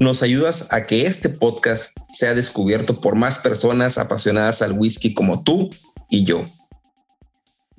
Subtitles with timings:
[0.00, 5.44] nos ayudas a que este podcast sea descubierto por más personas apasionadas al whisky como
[5.44, 5.70] tú
[6.08, 6.46] y yo.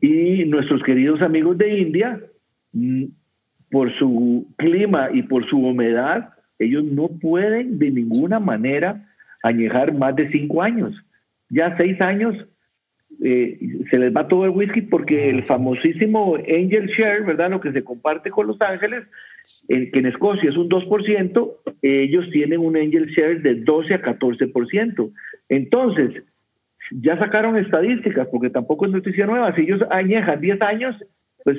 [0.01, 2.21] Y nuestros queridos amigos de India,
[2.73, 3.05] mm,
[3.71, 6.29] por su clima y por su humedad,
[6.59, 9.07] ellos no pueden de ninguna manera
[9.43, 10.93] añejar más de cinco años.
[11.49, 12.35] Ya seis años
[13.23, 17.51] eh, se les va todo el whisky porque el famosísimo Angel Share, ¿verdad?
[17.51, 19.05] Lo que se comparte con Los Ángeles,
[19.67, 25.11] que en Escocia es un 2%, ellos tienen un Angel Share de 12 a 14%.
[25.49, 26.23] Entonces,
[26.91, 30.95] ya sacaron estadísticas, porque tampoco es noticia nueva, si ellos añejan 10 años,
[31.43, 31.57] pues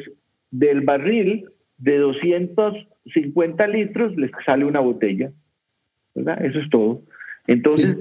[0.50, 1.46] del barril
[1.78, 5.32] de 250 litros les sale una botella,
[6.14, 6.44] ¿verdad?
[6.44, 7.02] Eso es todo.
[7.46, 7.96] Entonces...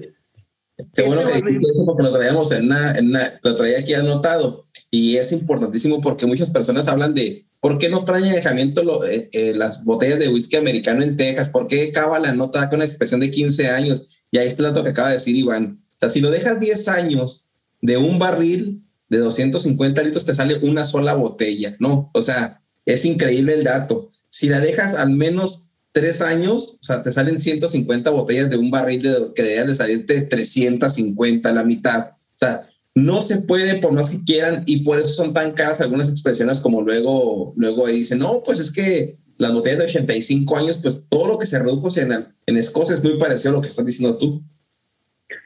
[0.95, 5.31] Qué bueno que lo traíamos en una, en una, lo traía aquí anotado y es
[5.31, 10.19] importantísimo porque muchas personas hablan de por qué nos traen alejamiento eh, eh, las botellas
[10.19, 13.69] de whisky americano en Texas, por qué acaba la nota con una expresión de 15
[13.69, 15.81] años y ahí está dato que acaba de decir Iván.
[15.91, 17.51] O sea, si lo dejas 10 años
[17.81, 22.09] de un barril de 250 litros te sale una sola botella, ¿no?
[22.13, 24.09] O sea, es increíble el dato.
[24.29, 28.71] Si la dejas al menos tres años, o sea, te salen 150 botellas de un
[28.71, 32.11] barril de, que deberían de salirte 350, la mitad.
[32.11, 32.65] O sea,
[32.95, 36.59] no se puede por más que quieran y por eso son tan caras algunas expresiones
[36.59, 37.85] como luego, luego
[38.17, 41.87] no, pues es que las botellas de 85 años, pues todo lo que se redujo
[41.97, 42.11] en,
[42.45, 44.41] en Escocia es muy parecido a lo que estás diciendo tú.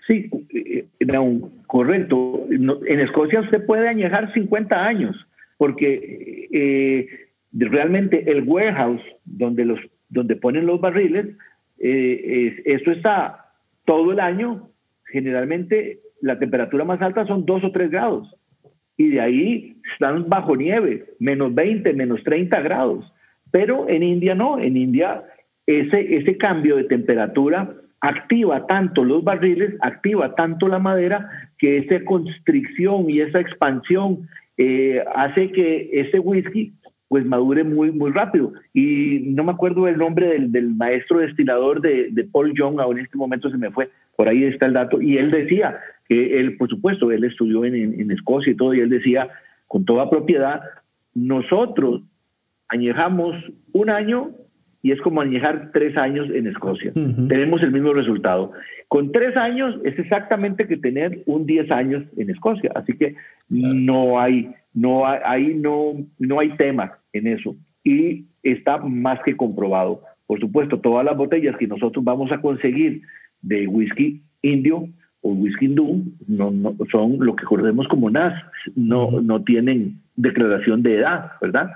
[0.08, 2.46] Sí, eh, no, correcto.
[2.50, 5.16] En Escocia usted puede añejar 50 años
[5.58, 7.08] porque eh,
[7.54, 9.80] realmente el warehouse donde los
[10.10, 11.28] donde ponen los barriles,
[11.80, 13.54] eh, esto está
[13.86, 14.70] todo el año,
[15.12, 18.36] generalmente la temperatura más alta son 2 o 3 grados,
[18.98, 23.06] y de ahí están bajo nieve, menos 20, menos 30 grados.
[23.52, 25.24] Pero en India no, en India
[25.68, 27.70] ese, ese cambio de temperatura
[28.02, 35.04] activa tanto los barriles, activa tanto la madera, que esa constricción y esa expansión eh,
[35.16, 36.74] hace que ese whisky
[37.08, 38.52] pues madure muy, muy rápido.
[38.74, 43.00] Y no me acuerdo el nombre del, del maestro destilador de, de, Paul Young, ahora
[43.00, 46.40] en este momento se me fue, por ahí está el dato, y él decía que
[46.40, 49.30] él, por supuesto, él estudió en, en, Escocia y todo, y él decía
[49.68, 50.62] con toda propiedad,
[51.14, 52.02] nosotros
[52.68, 53.36] añejamos
[53.74, 54.32] un año
[54.82, 56.94] y es como añejar tres años en Escocia.
[56.94, 58.52] Tenemos el mismo resultado.
[58.88, 62.72] Con tres años es exactamente que tener un diez años en Escocia.
[62.76, 63.16] Así que
[63.50, 67.56] no hay no hay, ahí no, no hay tema en eso.
[67.84, 70.02] Y está más que comprobado.
[70.28, 73.02] Por supuesto, todas las botellas que nosotros vamos a conseguir
[73.42, 74.88] de whisky indio
[75.26, 78.34] o whisky hindú no, no, son lo que conocemos como NAS,
[78.76, 81.72] no, no tienen declaración de edad, ¿verdad?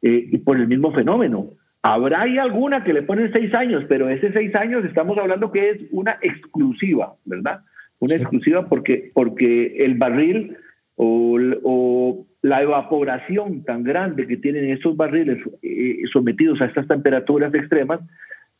[0.00, 1.50] Eh, y por el mismo fenómeno.
[1.82, 5.70] Habrá ahí alguna que le ponen seis años, pero ese seis años estamos hablando que
[5.70, 7.62] es una exclusiva, ¿verdad?
[7.98, 10.56] Una exclusiva porque, porque el barril
[10.94, 17.52] o, o la evaporación tan grande que tienen estos barriles eh, sometidos a estas temperaturas
[17.54, 18.00] extremas,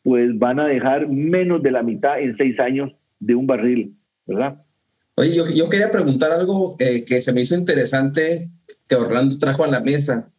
[0.03, 3.95] pues van a dejar menos de la mitad en seis años de un barril,
[4.27, 4.65] ¿verdad?
[5.17, 8.51] Oye, yo, quería preguntar algo eh, que se me hizo interesante
[8.89, 10.33] que Orlando trajo a la mesa.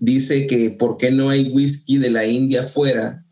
[0.00, 3.24] Dice que por qué no hay whisky de la India afuera,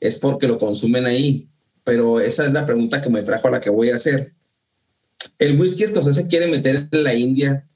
[0.00, 1.48] es porque lo consumen ahí.
[1.84, 4.34] Pero esa es la pregunta que me trajo a la que voy a hacer.
[5.38, 7.66] El whisky se quiere meter en la India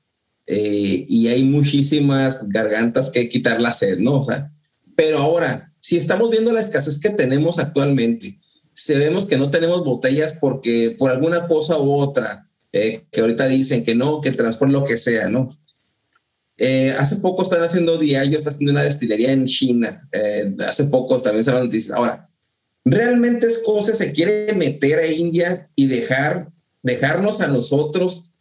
[0.46, 4.18] eh, y hay muchísimas gargantas que quitar la sed, ¿no?
[4.18, 4.52] O sea,
[4.96, 8.38] pero ahora, si estamos viendo la escasez que tenemos actualmente,
[8.72, 13.46] si vemos que no tenemos botellas porque por alguna cosa u otra, eh, que ahorita
[13.46, 15.48] dicen que no, que transporte lo que sea, ¿no?
[16.58, 20.08] Eh, hace poco están haciendo Diageo, está haciendo una destilería en China.
[20.66, 21.96] hace poco también se noticias.
[21.96, 22.30] Ahora,
[22.84, 26.50] ¿realmente Escocia se quiere meter a India y dejar,
[26.82, 28.32] dejarnos a nosotros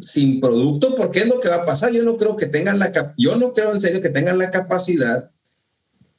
[0.00, 1.92] sin producto, porque es lo que va a pasar.
[1.92, 5.30] Yo no creo que tengan la, yo no creo en serio que tengan la capacidad,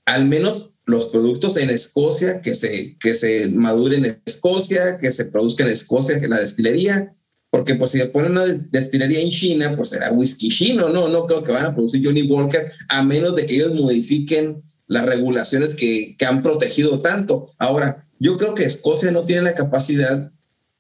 [0.06, 5.26] al menos los productos en Escocia, que se, que se maduren en Escocia, que se
[5.26, 7.16] produzcan en Escocia, que la destilería,
[7.52, 11.44] porque pues si ponen una destilería en China, pues será whisky chino, no, no creo
[11.44, 16.16] que van a producir Johnny Walker, a menos de que ellos modifiquen las regulaciones que,
[16.18, 17.46] que han protegido tanto.
[17.60, 20.32] Ahora, yo creo que Escocia no tiene la capacidad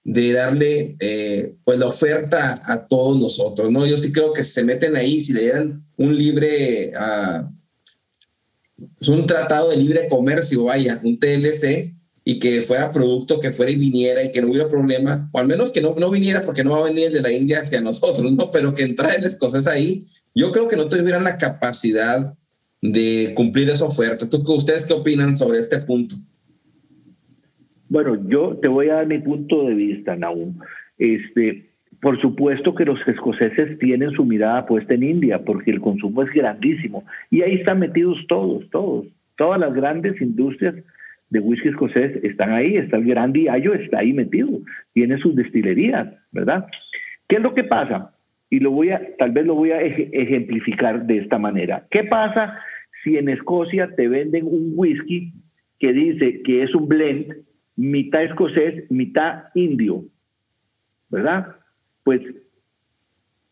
[0.03, 3.85] de darle eh, pues la oferta a todos nosotros, ¿no?
[3.85, 7.58] Yo sí creo que se meten ahí, si le dieran un libre, uh,
[9.08, 11.94] un tratado de libre comercio, vaya, un TLC,
[12.24, 15.48] y que fuera producto, que fuera y viniera y que no hubiera problema, o al
[15.48, 18.31] menos que no, no viniera porque no va a venir de la India hacia nosotros,
[18.31, 18.52] ¿no?
[18.52, 20.04] Pero que entrara el escocés ahí,
[20.36, 22.36] yo creo que no tuvieran la capacidad
[22.81, 24.30] de cumplir esa oferta.
[24.30, 26.16] ¿Tú, ¿Ustedes qué opinan sobre este punto?
[27.90, 30.60] Bueno, yo te voy a dar mi punto de vista, Naum.
[31.00, 31.69] Este,
[32.01, 36.31] por supuesto que los escoceses tienen su mirada puesta en India, porque el consumo es
[36.31, 37.04] grandísimo.
[37.30, 39.06] Y ahí están metidos todos, todos.
[39.38, 40.75] Todas las grandes industrias
[41.30, 42.78] de whisky escocés están ahí.
[42.78, 44.50] Está el Gran está ahí metido.
[44.94, 46.68] Tiene sus destilerías, ¿verdad?
[47.28, 48.13] ¿Qué es lo que pasa?
[48.50, 51.86] Y lo voy a, tal vez lo voy a ejemplificar de esta manera.
[51.92, 52.60] ¿Qué pasa
[53.04, 55.34] si en Escocia te venden un whisky
[55.80, 57.36] que dice que es un blend
[57.75, 60.04] mitad escocés, mitad indio,
[61.10, 61.58] ¿verdad?
[62.09, 62.21] Pues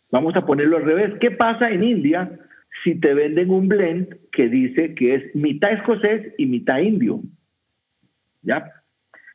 [0.09, 1.13] vamos a ponerlo al revés.
[1.21, 2.31] ¿Qué pasa en India
[2.83, 7.21] si te venden un blend que dice que es mitad escocés y mitad indio?
[8.41, 8.71] ¿Ya?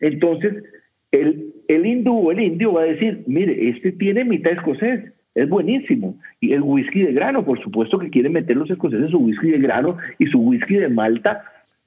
[0.00, 0.64] Entonces,
[1.12, 5.48] el, el hindú o el indio va a decir, mire, este tiene mitad escocés, es
[5.48, 6.18] buenísimo.
[6.40, 9.60] Y el whisky de grano, por supuesto que quieren meter los escoceses su whisky de
[9.60, 11.44] grano y su whisky de malta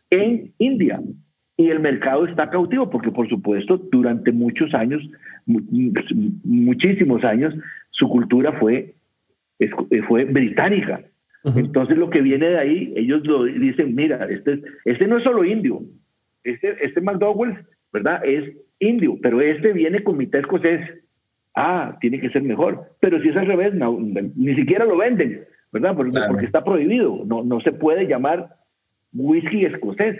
[0.10, 1.02] en India
[1.58, 5.02] y el mercado está cautivo porque por supuesto durante muchos años,
[5.46, 7.54] muchísimos años,
[7.92, 8.96] su cultura fue,
[9.60, 9.70] eh,
[10.08, 11.02] fue británica.
[11.44, 15.46] Entonces lo que viene de ahí, ellos lo dicen, mira, este, este no es solo
[15.46, 15.82] indio,
[16.44, 17.56] este, este McDowell,
[17.94, 18.20] ¿verdad?
[18.26, 20.82] Es indio, pero este viene con mitad escocés.
[21.54, 22.84] Ah, tiene que ser mejor.
[23.00, 23.74] Pero si es al revés,
[24.36, 25.96] ni siquiera lo venden, ¿verdad?
[25.96, 27.24] Porque, porque está prohibido.
[27.26, 28.50] No, no se puede llamar
[29.14, 30.18] whisky escocés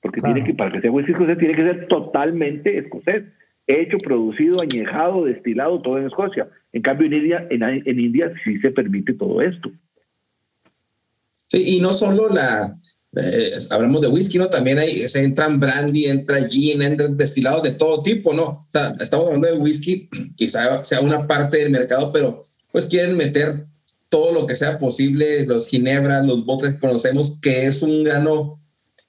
[0.00, 3.24] porque tiene que, para que sea whisky escocés, tiene que ser totalmente escocés,
[3.66, 6.48] hecho, producido, añejado, destilado, todo en Escocia.
[6.72, 9.70] En cambio, en India, en, India sí se permite todo esto.
[11.46, 12.78] Sí, y no solo la,
[13.16, 14.48] eh, hablamos de whisky, ¿no?
[14.48, 18.44] También hay, se entran brandy, entra gin, entran destilados de todo tipo, ¿no?
[18.44, 23.16] O sea, estamos hablando de whisky, quizá sea una parte del mercado, pero pues quieren
[23.16, 23.66] meter
[24.08, 28.58] todo lo que sea posible, los ginebras, los botes que conocemos, que es un grano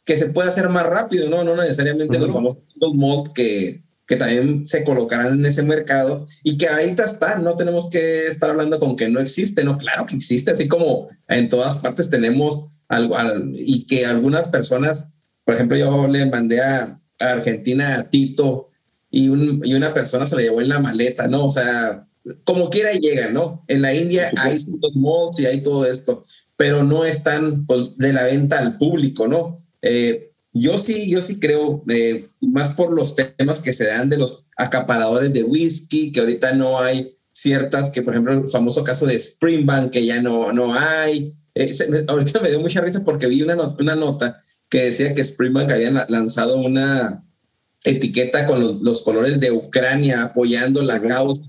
[0.06, 1.44] que se puede hacer más rápido, ¿no?
[1.44, 2.64] No necesariamente los famosos
[2.94, 7.90] mod que, que también se colocarán en ese mercado y que ahorita están, no tenemos
[7.92, 11.78] que estar hablando con que no existe, no, claro que existe, así como en todas
[11.78, 13.16] partes tenemos algo,
[13.54, 15.14] y que algunas personas,
[15.46, 18.68] por ejemplo, yo le mandé a, Argentina a Tito
[19.12, 21.46] y, y, una persona se la llevó en la maleta, ¿no?
[21.46, 22.08] O sea,
[22.44, 23.64] como quiera llega, ¿no?
[23.68, 26.24] En la India hay ciertos mods y hay todo esto,
[26.56, 29.58] pero no están pues, de la venta al público, ¿no?
[29.82, 34.18] Eh, yo sí, yo sí creo, eh, más por los temas que se dan de
[34.18, 39.06] los acaparadores de whisky, que ahorita no hay ciertas, que por ejemplo el famoso caso
[39.06, 41.36] de Springbank, que ya no, no hay.
[41.56, 41.72] Eh,
[42.08, 44.36] ahorita me dio mucha risa porque vi una, una nota
[44.70, 47.24] que decía que Springbank había lanzado una
[47.84, 51.44] etiqueta con los, colores de Ucrania apoyando la causa,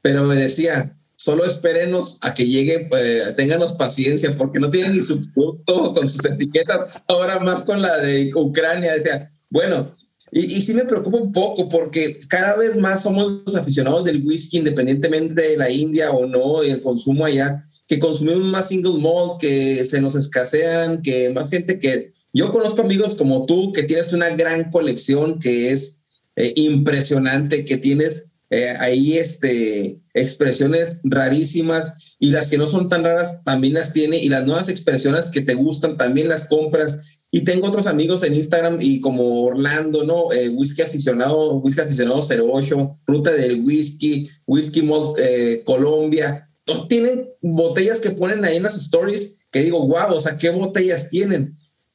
[0.00, 2.88] pero me decía, solo espérenos a que llegue,
[3.36, 8.32] ténganos paciencia, porque no tienen ni su con sus etiquetas, ahora más con la de
[8.34, 8.92] Ucrania.
[8.92, 9.88] Decía, bueno,
[10.32, 14.26] y, y, sí me preocupa un poco porque cada vez más somos los aficionados del
[14.26, 19.40] whisky, independientemente de la India o no, el consumo allá, que consumimos más single malt,
[19.40, 22.12] que se nos escasean, que más gente que...
[22.32, 27.76] Yo conozco amigos como tú que tienes una gran colección que es eh, impresionante, que
[27.76, 33.94] tienes eh, ahí este, expresiones rarísimas y las que no son tan raras también las
[33.94, 37.26] tiene y las nuevas expresiones que te gustan también las compras.
[37.30, 40.30] Y tengo otros amigos en Instagram y como Orlando, ¿no?
[40.32, 46.46] Eh, whisky aficionado, whisky aficionado 08, Ruta del Whisky, Whisky Mod eh, Colombia.
[46.90, 51.08] Tienen botellas que ponen ahí en las stories que digo, wow, o sea, ¿qué botellas
[51.08, 51.54] tienen?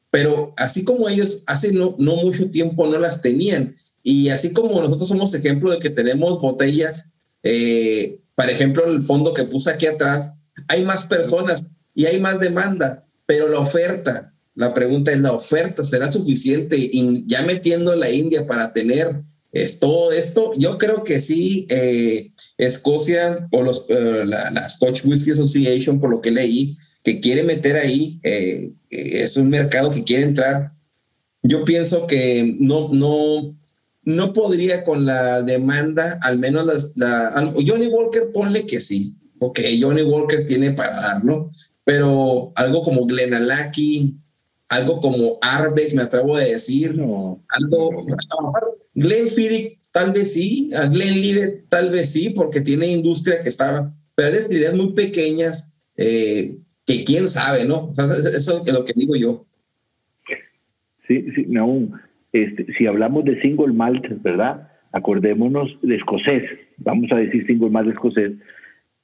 [0.09, 3.75] Pero así como ellos hace no, no mucho tiempo no las tenían.
[4.09, 9.33] Y así como nosotros somos ejemplo de que tenemos botellas, eh, por ejemplo, el fondo
[9.33, 14.73] que puse aquí atrás, hay más personas y hay más demanda, pero la oferta, la
[14.73, 16.77] pregunta es, ¿la oferta será suficiente?
[16.77, 19.19] Y ya metiendo la India para tener
[19.51, 25.31] es, todo esto, yo creo que sí, eh, Escocia o los, eh, la, Scotch Whisky
[25.31, 30.23] Association, por lo que leí, que quiere meter ahí, eh, es un mercado que quiere
[30.23, 30.71] entrar.
[31.43, 33.56] Yo pienso que no, no,
[34.07, 39.13] no podría con la demanda, al menos la, Johnny Walker, ponle que sí.
[39.39, 41.49] Ok, Johnny Walker tiene para darlo,
[41.83, 44.15] pero algo como Glenalaki,
[44.69, 46.91] algo como Arbeck, me atrevo a decir,
[47.49, 48.05] algo,
[48.93, 53.93] Glenn Fiddick tal vez sí, a Glenn tal vez sí, porque tiene industria que está,
[54.15, 57.89] pero hay destilerías muy pequeñas eh, que quién sabe, ¿no?
[57.91, 59.45] eso es lo que digo yo.
[61.09, 61.89] Sí, sí, no,
[62.43, 64.69] este, si hablamos de single malt, ¿verdad?
[64.91, 66.43] Acordémonos de escocés,
[66.77, 68.33] vamos a decir single malt escocés,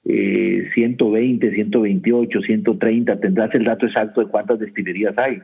[0.05, 5.41] 120, 128, 130, tendrás el dato exacto de cuántas destilerías hay.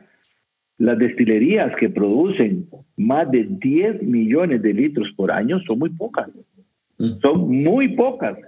[0.76, 2.66] Las destilerías que producen
[2.96, 6.28] más de 10 millones de litros por año son muy pocas.
[7.22, 8.38] Son muy pocas.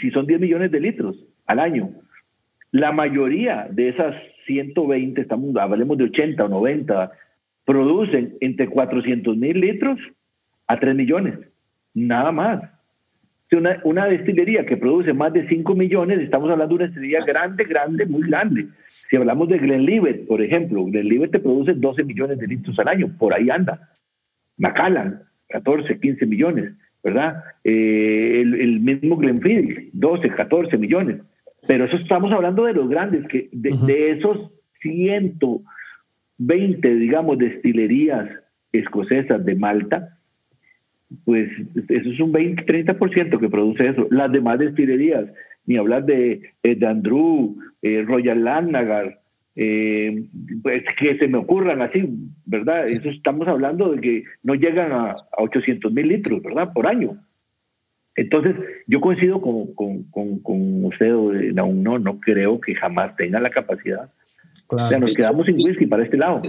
[0.00, 1.16] Si son 10 millones de litros
[1.46, 1.90] al año.
[2.70, 4.14] La mayoría de esas
[4.46, 7.12] 120, estamos, hablemos de 80 o 90,
[7.68, 10.00] producen entre 400 mil litros
[10.68, 11.34] a 3 millones.
[11.92, 12.62] Nada más.
[13.52, 17.64] Una, una destilería que produce más de 5 millones, estamos hablando de una destilería grande,
[17.64, 18.68] grande, muy grande.
[19.10, 23.14] Si hablamos de Glenlivet, por ejemplo, Glenlivet te produce 12 millones de litros al año,
[23.18, 23.90] por ahí anda.
[24.56, 26.72] Macallan, 14, 15 millones,
[27.04, 27.44] ¿verdad?
[27.64, 31.20] Eh, el, mismo Glenfiddich, 12, 14 millones.
[31.66, 34.52] Pero eso estamos hablando de los grandes, que de, de esos
[36.38, 38.28] 120, digamos, destilerías
[38.72, 40.18] escocesas de Malta,
[41.24, 41.50] pues
[41.88, 44.06] eso es un 20-30% que produce eso.
[44.10, 45.26] Las demás destilerías,
[45.66, 49.20] ni hablar de, eh, de Andrew, eh, Royal Landnagar,
[49.56, 50.26] eh,
[50.62, 52.08] pues que se me ocurran así,
[52.46, 52.84] ¿verdad?
[52.84, 56.72] Eso estamos hablando de que no llegan a, 800 mil litros, ¿verdad?
[56.72, 57.18] Por año.
[58.14, 58.54] Entonces,
[58.86, 61.12] yo coincido con, con, con, con usted,
[61.54, 64.10] no, no, no creo que jamás tenga la capacidad.
[64.68, 66.42] O sea, nos quedamos sin whisky para este lado.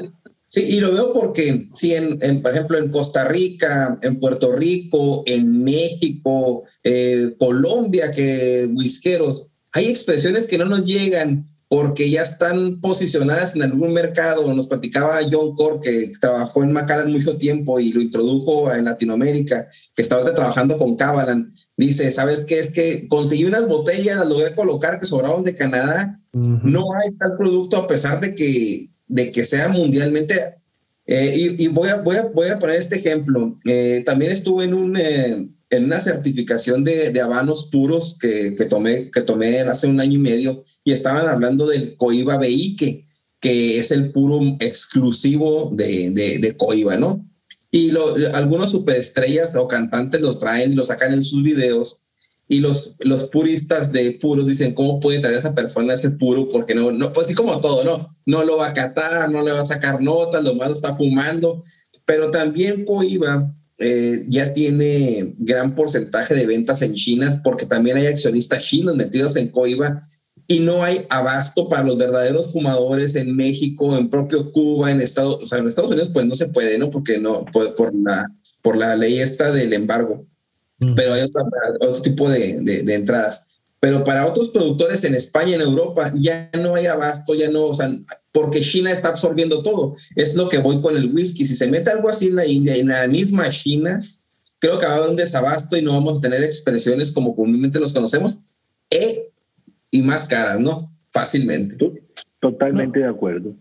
[0.47, 5.23] Sí, y lo veo porque, sí, en, por ejemplo, en Costa Rica, en Puerto Rico,
[5.27, 12.81] en México, eh, Colombia, que whiskeros, hay expresiones que no nos llegan porque ya están
[12.81, 14.51] posicionadas en algún mercado.
[14.53, 19.67] Nos platicaba John Core, que trabajó en Macallan mucho tiempo y lo introdujo en Latinoamérica,
[19.93, 21.51] que estaba trabajando con Cabalan.
[21.77, 22.57] Dice, ¿sabes qué?
[22.57, 26.18] Es que conseguí unas botellas, las logré colocar que sobraron de Canadá.
[26.33, 30.35] No hay tal producto a pesar de que de que sea mundialmente.
[31.05, 33.59] Eh, y, voy, a, voy, a, voy a poner este ejemplo.
[33.65, 38.65] Eh, también estuve en, un, eh, en una certificación de, de habanos puros que, que,
[38.65, 43.05] tomé, que tomé hace un año y medio y estaban hablando del Coiba Beique,
[43.41, 47.25] que es el puro exclusivo de, de, Coiba, ¿no?
[47.71, 52.08] Y lo, algunos superestrellas o cantantes los traen, los sacan en sus videos
[52.51, 56.49] y los, los puristas de puros dicen, ¿cómo puede traer a esa persona ese puro?
[56.49, 58.09] Porque no, no, pues así como todo, ¿no?
[58.25, 61.61] No lo va a catar, no le va a sacar notas, lo malo está fumando,
[62.05, 68.07] pero también Coiba eh, ya tiene gran porcentaje de ventas en China, porque también hay
[68.07, 70.01] accionistas chinos metidos en Coiba
[70.47, 75.39] y no hay abasto para los verdaderos fumadores en México, en propio Cuba, en Estados,
[75.43, 76.89] o sea, en Estados Unidos pues no se puede, ¿no?
[76.89, 78.25] Porque no, por, por la,
[78.63, 80.25] por la ley esta del embargo
[80.95, 83.59] pero hay otro, tipo de, de, entradas.
[83.79, 87.73] Pero para otros productores en España, en Europa, ya no hay abasto, ya no, o
[87.73, 87.89] sea,
[88.31, 89.93] porque China está absorbiendo todo.
[90.15, 91.45] Es lo que voy con el whisky.
[91.45, 94.03] Si se mete algo así en la India, en la misma China,
[94.59, 97.79] creo que va a haber un desabasto y no vamos a tener expresiones como comúnmente
[97.79, 98.39] los conocemos,
[98.89, 99.29] e,
[99.91, 100.91] y más caras, ¿no?
[101.11, 101.77] Fácilmente.
[102.39, 103.53] Totalmente de acuerdo.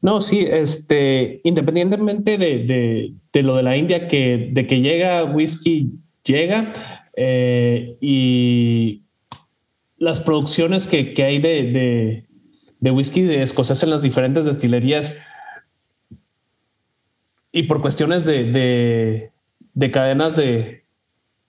[0.00, 5.24] No, sí, este, independientemente de, de, de, lo de la India, que de que llega
[5.24, 5.90] whisky
[6.28, 6.72] llega
[7.16, 9.02] eh, y
[9.96, 12.24] las producciones que, que hay de,
[12.78, 15.20] de, whisky de escocés en las diferentes destilerías
[17.50, 19.32] y por cuestiones de,
[19.74, 20.84] de cadenas de,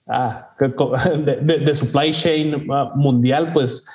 [0.08, 3.86] ah, de, supply chain ah, mundial, pues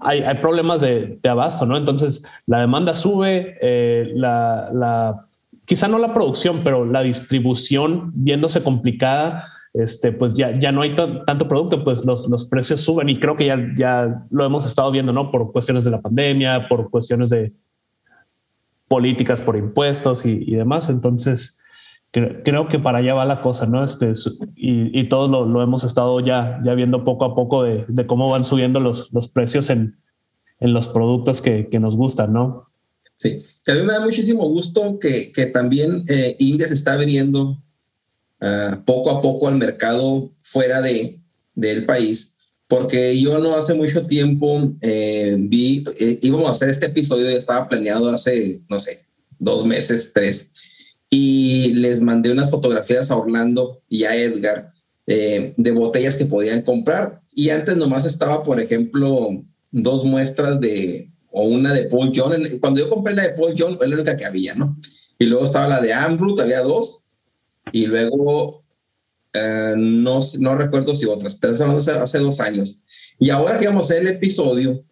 [0.00, 1.76] hay, problemas de, abasto, ¿no?
[1.76, 5.26] Entonces la demanda sube, eh, la,
[5.64, 10.96] quizá no la producción, pero la distribución viéndose complicada este, pues ya, ya no hay
[10.96, 14.90] tanto producto, pues los, los precios suben y creo que ya, ya lo hemos estado
[14.90, 15.30] viendo, ¿no?
[15.30, 17.52] Por cuestiones de la pandemia, por cuestiones de
[18.88, 20.88] políticas por impuestos y, y demás.
[20.88, 21.62] Entonces,
[22.10, 23.84] creo que para allá va la cosa, ¿no?
[23.84, 24.12] Este,
[24.54, 28.06] y, y todos lo, lo, hemos estado ya, ya viendo poco a poco de, de
[28.06, 29.98] cómo van subiendo los, los precios en,
[30.60, 32.70] en los productos que, que, nos gustan, ¿no?
[33.18, 37.62] Sí, a mí me da muchísimo gusto que, que también eh, India se está abriendo
[38.40, 41.22] Ah, poco a poco al mercado fuera de,
[41.54, 42.36] del país,
[42.68, 47.38] porque yo no hace mucho tiempo eh, vi, eh, íbamos a hacer este episodio, ya
[47.38, 49.06] estaba planeado hace, no sé,
[49.38, 50.52] dos meses, tres,
[51.08, 54.68] y les mandé unas fotografías a Orlando y a Edgar
[55.06, 57.22] eh, de botellas que podían comprar.
[57.34, 59.30] Y antes nomás estaba, por ejemplo,
[59.70, 62.34] dos muestras de, o una de Paul John.
[62.60, 64.76] Cuando yo compré la de Paul John, fue la única que había, ¿no?
[65.18, 67.05] Y luego estaba la de Ambrut, había dos.
[67.72, 68.64] Y luego,
[69.32, 72.84] eh, no, no recuerdo si otras, pero hace, hace dos años.
[73.18, 74.84] Y ahora que vamos a hacer el episodio,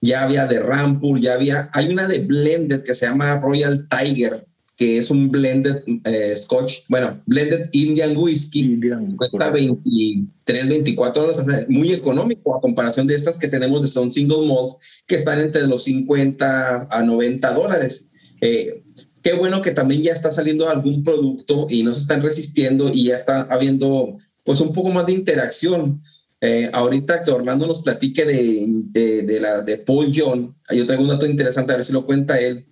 [0.00, 4.46] ya había de Rampur, ya había, hay una de Blended que se llama Royal Tiger,
[4.76, 8.80] que es un blended eh, Scotch, bueno, blended Indian Whiskey,
[9.16, 14.46] cuesta 23, 24 dólares, muy económico a comparación de estas que tenemos de son single
[14.46, 14.74] malt,
[15.06, 18.10] que están entre los 50 a 90 dólares.
[18.40, 18.81] Eh,
[19.22, 23.04] qué bueno que también ya está saliendo algún producto y no se están resistiendo y
[23.06, 26.00] ya está habiendo pues un poco más de interacción.
[26.40, 31.04] Eh, ahorita que Orlando nos platique de, de, de, la de Paul John, yo traigo
[31.04, 32.66] un dato interesante, a ver si lo cuenta él.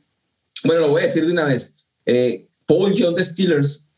[0.64, 1.86] Bueno, lo voy a decir de una vez.
[2.04, 3.94] Eh, Paul John de Steelers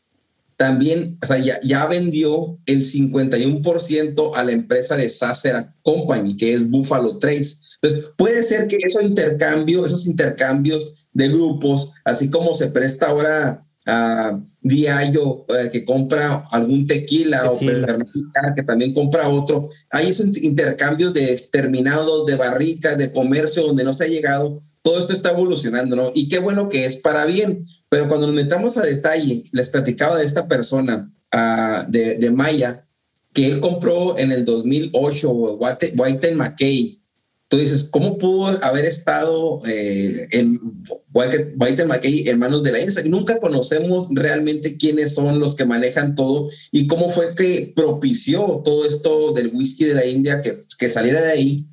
[0.57, 6.53] también, o sea, ya, ya vendió el 51% a la empresa de Sasser Company, que
[6.53, 7.57] es Buffalo Trace.
[7.83, 13.65] Entonces, puede ser que esos intercambios, esos intercambios de grupos, así como se presta ahora
[13.85, 19.67] a Diallo eh, que compra algún tequila, o que también compra otro.
[19.89, 24.57] Hay esos intercambios de terminados, de barricas, de comercio donde no se ha llegado.
[24.81, 26.11] Todo esto está evolucionando, ¿no?
[26.15, 27.65] Y qué bueno que es para bien.
[27.89, 32.87] Pero cuando nos metamos a detalle, les platicaba de esta persona uh, de, de, Maya,
[33.33, 37.02] que él compró en el 2008 White McKay
[37.53, 40.27] tú dices, ¿cómo pudo haber estado eh,
[41.13, 43.03] White McKay en manos de la India?
[43.05, 48.87] Nunca conocemos realmente quiénes son los que manejan todo y cómo fue que propició todo
[48.87, 51.67] esto del whisky de la India que, que saliera de ahí.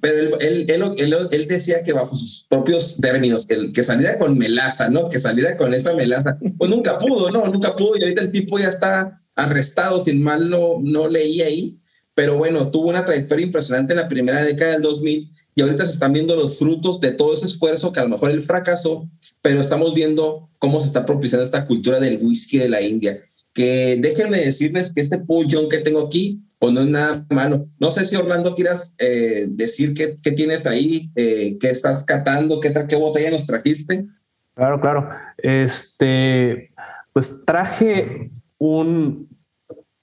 [0.00, 4.36] Pero él, él, él, él, decía que bajo sus propios términos, que, que saliera con
[4.36, 5.08] melaza, ¿no?
[5.08, 6.36] Que saliera con esa melaza.
[6.58, 7.46] Pues nunca pudo, ¿no?
[7.46, 11.78] Nunca pudo y ahorita el tipo ya está arrestado, sin mal no, no leí ahí
[12.14, 15.92] pero bueno, tuvo una trayectoria impresionante en la primera década del 2000 y ahorita se
[15.92, 19.08] están viendo los frutos de todo ese esfuerzo que a lo mejor él fracasó,
[19.40, 23.18] pero estamos viendo cómo se está propiciando esta cultura del whisky de la India.
[23.54, 27.66] Que déjenme decirles que este Paul John que tengo aquí, pues no es nada malo.
[27.80, 32.60] No sé si Orlando quieras eh, decir qué, qué, tienes ahí, eh, qué estás catando,
[32.60, 34.06] qué, qué botella nos trajiste.
[34.54, 35.08] Claro, claro.
[35.38, 36.72] Este,
[37.12, 39.28] pues traje un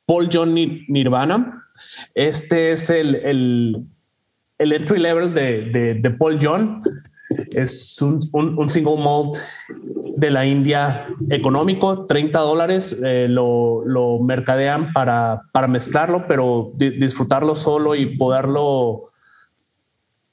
[0.06, 1.59] Paul John Nirvana
[2.15, 3.86] este es el, el,
[4.58, 6.84] el entry level de, de, Paul John.
[7.52, 9.38] Es un, un, single malt
[10.18, 13.00] de la India económico, 30 dólares.
[13.04, 19.06] Eh, lo, lo, mercadean para, para mezclarlo, pero disfrutarlo solo y poderlo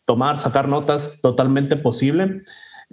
[0.07, 2.43] tomar, sacar notas totalmente posible.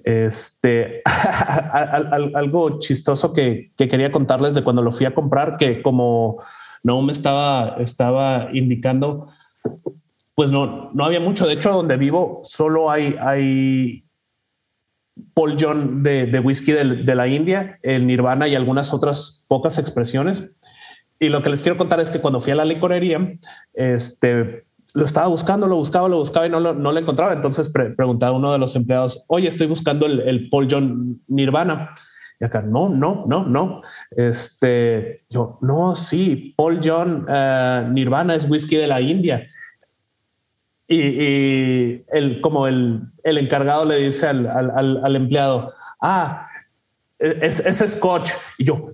[0.03, 1.01] Este,
[2.33, 6.43] algo chistoso que, que, quería contarles de cuando lo fui a comprar, que como
[6.83, 9.29] no me estaba, estaba indicando,
[10.35, 11.47] pues no, no había mucho.
[11.47, 14.05] De hecho, donde vivo solo hay, hay
[15.33, 20.51] Paul John de, de whisky de, la India, el Nirvana y algunas otras pocas expresiones.
[21.19, 23.37] Y lo que les quiero contar es que cuando fui a la licorería,
[23.73, 27.31] este, lo estaba buscando, lo buscaba, lo buscaba y no lo, no lo encontraba.
[27.31, 31.95] Entonces preguntaba a uno de los empleados, oye, estoy buscando el, el Paul John Nirvana.
[32.43, 33.81] Acá, no, no, no, no.
[34.11, 39.47] Este, yo, no, sí, Paul John uh, Nirvana es whisky de la India.
[40.87, 46.47] Y, y el, como el, el, encargado le dice al, al, empleado, ah,
[47.17, 48.31] es, es, scotch.
[48.57, 48.91] Y yo,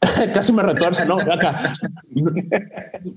[0.34, 1.72] casi me retuerce, no, acá.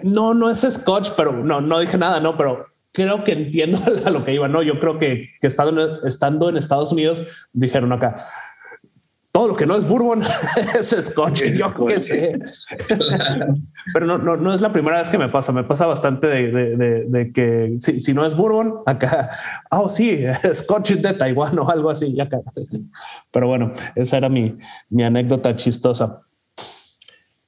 [0.04, 4.10] No, no es scotch, pero no, no dije nada, no, pero creo que entiendo a
[4.10, 4.48] lo que iba.
[4.48, 8.26] No, yo creo que, que estando, estando en Estados Unidos, dijeron acá,
[9.32, 10.22] todo lo que no es bourbon
[10.80, 11.44] es scotch.
[11.44, 12.40] Yo qué sé.
[13.94, 15.52] Pero no, no, no, es la primera vez que me pasa.
[15.52, 19.30] Me pasa bastante de, de, de, que si, si, no es bourbon, acá,
[19.72, 22.20] oh sí, scotch de Taiwán o algo así.
[22.20, 22.40] Acá.
[23.32, 24.58] Pero bueno, esa era mi,
[24.90, 26.22] mi anécdota chistosa.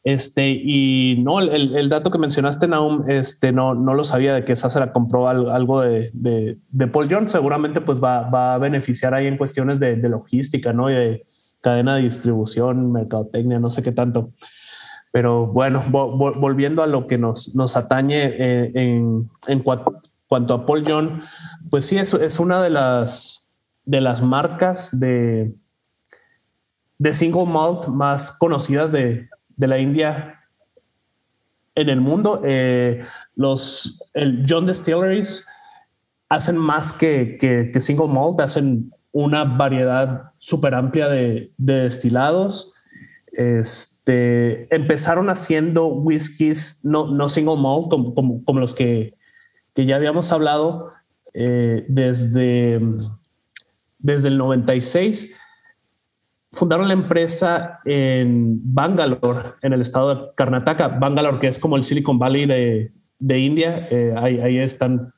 [0.05, 4.43] Este, y no, el, el, dato que mencionaste, Naum, este, no, no lo sabía de
[4.43, 7.29] que Sasera compró algo de, de, de, Paul John.
[7.29, 10.91] Seguramente pues va, va, a beneficiar ahí en cuestiones de, logística, ¿no?
[10.91, 11.25] Y de,
[11.63, 14.31] cadena de distribución, mercadotecnia, no sé qué tanto.
[15.11, 20.83] Pero bueno, volviendo a lo que nos, nos atañe eh, en, en cuanto a Paul
[20.85, 21.23] John,
[21.69, 23.47] pues sí, es, es una de las,
[23.85, 25.53] de las marcas de,
[26.97, 30.41] de single malt más conocidas de, de la India
[31.75, 32.41] en el mundo.
[32.43, 33.01] Eh,
[33.35, 35.47] los el John Distilleries
[36.29, 42.73] hacen más que, que, single malt, hacen una variedad súper amplia de, destilados.
[43.31, 49.15] Este, empezaron haciendo whiskies no, no single malt como, como, los que,
[49.73, 50.91] que, ya habíamos hablado
[51.33, 52.81] eh, desde,
[53.99, 55.35] desde el 96
[56.51, 60.87] fundaron la empresa en Bangalore, en el estado de Karnataka.
[60.87, 63.87] Bangalore, que es como el Silicon Valley de, de India.
[63.89, 65.11] Eh, ahí, ahí, están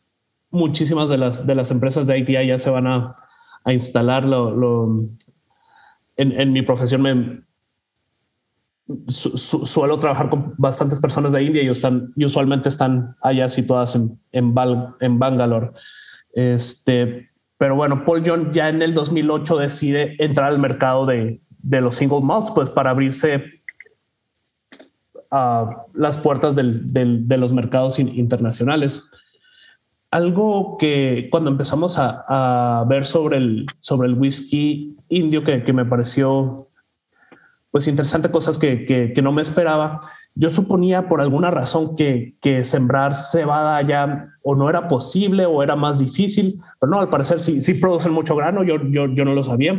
[0.50, 3.12] muchísimas de las, de las empresas de ITI ya se van a,
[3.66, 4.24] a instalar.
[4.24, 4.88] Lo,
[6.16, 7.42] en, en, mi profesión me,
[9.08, 14.20] suelo trabajar con bastantes personas de India y, están, y usualmente están allá situadas en,
[14.32, 14.56] en,
[15.02, 15.72] en Bangalore.
[16.34, 21.82] Este, pero bueno, Paul John ya en el 2008 decide entrar al mercado de, de
[21.82, 23.44] los single malts, pues para abrirse
[25.32, 29.10] a las puertas del, del, de los mercados internacionales.
[30.16, 35.74] Algo que cuando empezamos a, a, ver sobre el, sobre el whisky indio que, que
[35.74, 36.70] me pareció
[37.70, 40.00] pues interesante, cosas que, que, que no me esperaba,
[40.34, 45.62] yo suponía por alguna razón que, que, sembrar cebada ya o no era posible o
[45.62, 49.26] era más difícil, pero no, al parecer sí, sí producen mucho grano, yo, yo, yo
[49.26, 49.78] no lo sabía.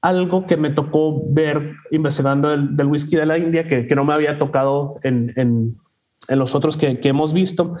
[0.00, 4.14] Algo que me tocó ver investigando el, del whisky de la India, que, no me
[4.14, 5.78] había tocado en, en,
[6.26, 7.76] en los otros que, hemos visto,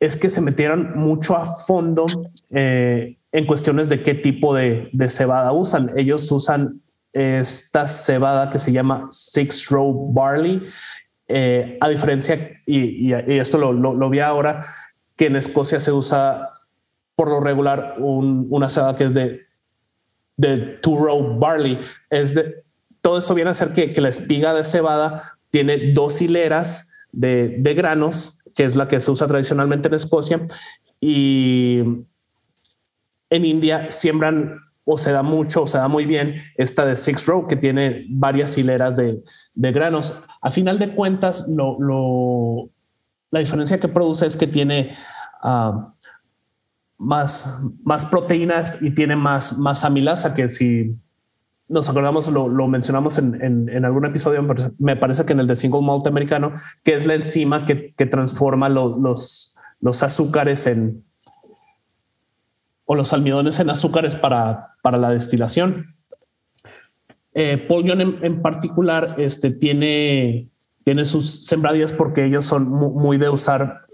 [0.00, 2.06] es que se metieran mucho a fondo
[2.50, 5.92] eh, en cuestiones de qué tipo de, cebada usan.
[5.96, 6.80] Ellos usan
[7.12, 10.62] esta cebada que se llama Six Row Barley,
[11.28, 14.66] eh, a diferencia, y, esto lo, vi ahora,
[15.16, 16.50] que en Escocia se usa
[17.16, 19.40] por lo regular una cebada que es de,
[20.36, 21.80] de Two Row Barley.
[22.10, 22.64] Es de,
[23.00, 27.74] todo esto viene a ser que, la espiga de cebada tiene dos hileras de, de
[27.74, 30.46] granos, que es la que se usa tradicionalmente en Escocia,
[31.00, 31.80] y
[33.30, 37.26] en India siembran o se da mucho o se da muy bien esta de Six
[37.26, 39.22] Row que tiene varias hileras de,
[39.54, 40.14] granos.
[40.40, 42.70] A final de cuentas, lo,
[43.30, 44.94] la diferencia que produce es que tiene
[45.42, 45.94] ah,
[46.98, 50.94] más, más proteínas y tiene más, más amilasa que si
[51.68, 54.46] nos acordamos, lo, mencionamos en, algún episodio,
[54.78, 58.68] me parece que en el de single malt americano, que es la enzima que, transforma
[58.68, 59.56] los,
[60.02, 61.04] azúcares en,
[62.84, 65.96] o los almidones en azúcares para, para la destilación.
[67.32, 70.50] Eh, Paul John en, particular este, tiene,
[70.84, 73.86] tiene sus sembradías porque ellos son muy, de usar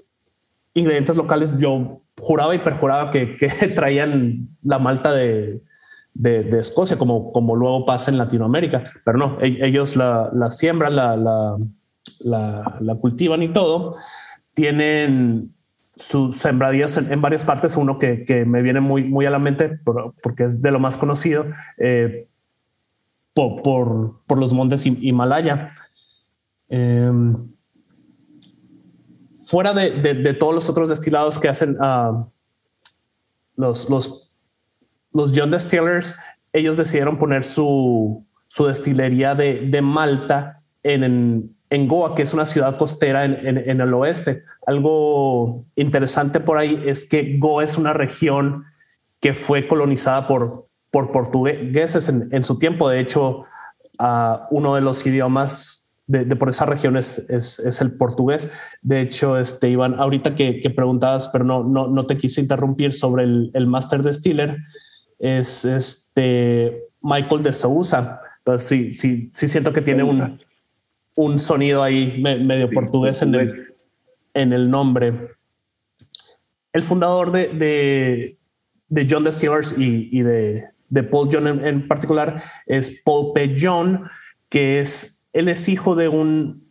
[0.75, 1.51] ingredientes locales.
[1.57, 3.37] Yo juraba y perjuraba que
[3.75, 5.63] traían la malta de,
[6.15, 10.97] de, Escocia, como, como luego pasa en Latinoamérica, pero no, e, ellos la, la siembran,
[10.97, 11.59] la, la,
[12.81, 13.97] la, cultivan y todo.
[14.55, 15.55] Tienen
[15.97, 19.79] sus sembradías en, varias partes, uno que, que, me viene muy, muy a la mente
[20.23, 21.47] porque es de lo más conocido
[21.79, 22.27] eh,
[23.35, 25.73] por, por, por, los montes Himalaya.
[26.69, 27.37] Em,
[29.35, 32.27] fuera de, de, todos los otros destilados que hacen uh,
[33.57, 34.30] los, los,
[35.13, 36.15] los John Distillers,
[36.53, 42.47] ellos decidieron poner su, su destilería de, de Malta en, en Goa, que es una
[42.47, 44.43] ciudad costera en, el oeste.
[44.67, 48.65] Algo interesante por ahí es que Goa es una región
[49.21, 52.89] que fue colonizada por, por portugueses en, su tiempo.
[52.89, 53.45] De hecho,
[54.01, 58.51] uh, uno de los idiomas de, por esa región es, es, el portugués.
[58.83, 63.23] De hecho, este, Iván, ahorita que, preguntabas, pero no, no, no, te quise interrumpir sobre
[63.23, 64.57] el, el Master Distiller,
[65.21, 68.21] es este Michael de Sousa.
[68.39, 70.41] Entonces, sí, sí, sí siento que tiene un
[71.21, 73.75] un sonido ahí medio portugués en el,
[74.35, 75.33] en el nombre.
[76.73, 78.39] El fundador de,
[78.89, 83.57] de, John the Sears y, de, de, Paul John en, particular es Paul P.
[83.61, 84.09] John,
[84.49, 86.70] que es, él es hijo de un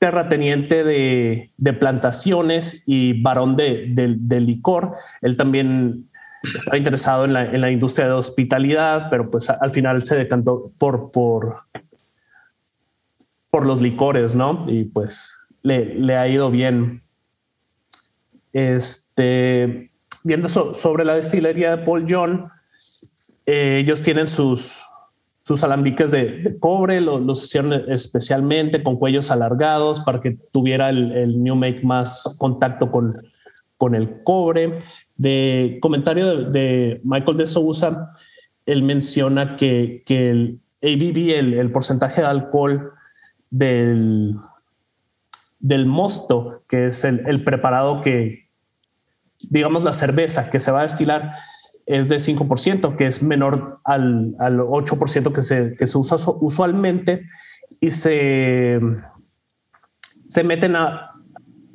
[0.00, 4.96] terrateniente de, plantaciones y varón de, licor.
[5.20, 6.10] Él también
[6.42, 11.62] estaba interesado en la, industria de hospitalidad, pero pues al final se decantó por
[13.52, 14.64] los licores, ¿no?
[14.68, 17.02] Y pues le, ha ido bien.
[18.52, 19.92] Este,
[20.24, 22.50] viendo sobre la destilería de Paul John,
[23.46, 24.86] eh, ellos tienen sus,
[25.50, 31.56] sus alambiques de, cobre, los hicieron especialmente con cuellos alargados para que tuviera el, New
[31.56, 33.20] Make más contacto con,
[33.76, 34.78] con el cobre.
[35.16, 38.10] De comentario de, Michael de Sousa,
[38.64, 42.92] él menciona que, el ABV, el, el porcentaje de alcohol
[43.50, 44.36] del,
[45.58, 48.48] del mosto, que es el, preparado que,
[49.48, 51.34] digamos, la cerveza que se va a destilar
[51.90, 57.26] es de 5%, que es menor al, al 8% que se, que se usa usualmente
[57.80, 58.80] y se,
[60.28, 61.10] se meten a,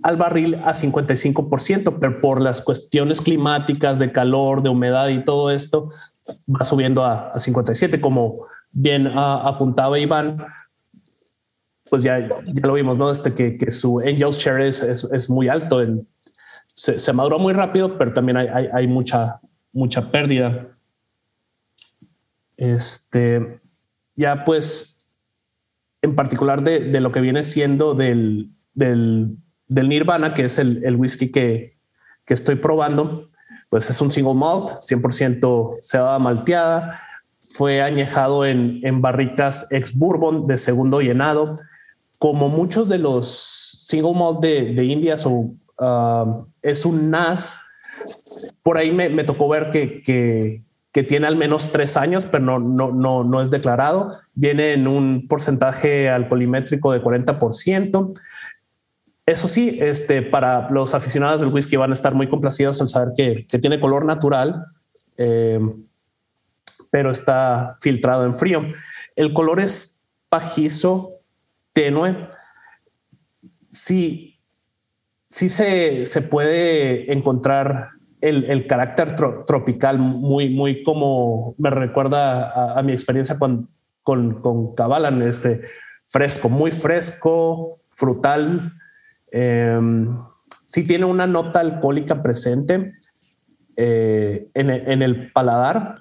[0.02, 5.52] al barril a 55%, pero por las cuestiones climáticas de calor, de humedad y todo
[5.52, 5.90] esto,
[6.48, 10.46] va subiendo a, a 57, como bien apuntaba Iván,
[11.90, 13.12] pues ya, ya lo vimos, ¿no?
[13.12, 16.08] Este que, que su angel share es, es, muy alto, en,
[16.74, 19.40] se, se, maduró muy rápido, pero también hay, hay, hay, mucha,
[19.76, 20.76] mucha pérdida.
[22.58, 23.60] Este,
[24.16, 25.10] ya pues,
[26.02, 30.84] en particular de, de lo que viene siendo del, del, del Nirvana, que es el,
[30.86, 31.78] el whisky que,
[32.26, 33.30] que estoy probando,
[33.70, 37.02] pues es un single malt, 100% cebada malteada,
[37.42, 41.60] fue añejado en, en barricas ex bourbon de segundo llenado.
[42.18, 47.65] Como muchos de los single malt de, de Indias o uh, es un NAS,
[48.64, 52.60] por ahí me, tocó ver que, que, que, tiene al menos tres años, pero no,
[52.60, 54.14] no, no, no es declarado.
[54.34, 58.14] Viene en un porcentaje alcoholimétrico de 40%.
[59.26, 63.10] Eso sí, este, para los aficionados del whisky van a estar muy complacidos al saber
[63.18, 64.66] que, que tiene color natural,
[65.18, 65.60] eh,
[66.92, 68.62] pero está filtrado en frío.
[69.16, 71.22] El color es pajizo,
[71.74, 72.30] tenue.
[73.72, 74.40] Sí,
[75.28, 77.90] sí se, se puede encontrar
[78.30, 83.70] el, carácter tropical muy, muy como me recuerda a, mi experiencia con,
[84.04, 84.76] con, con
[85.22, 85.62] este
[86.08, 88.60] fresco, muy fresco, frutal
[89.32, 89.80] eh,
[90.66, 92.94] sí tiene una nota alcohólica presente
[93.76, 96.00] eh, en, en, el paladar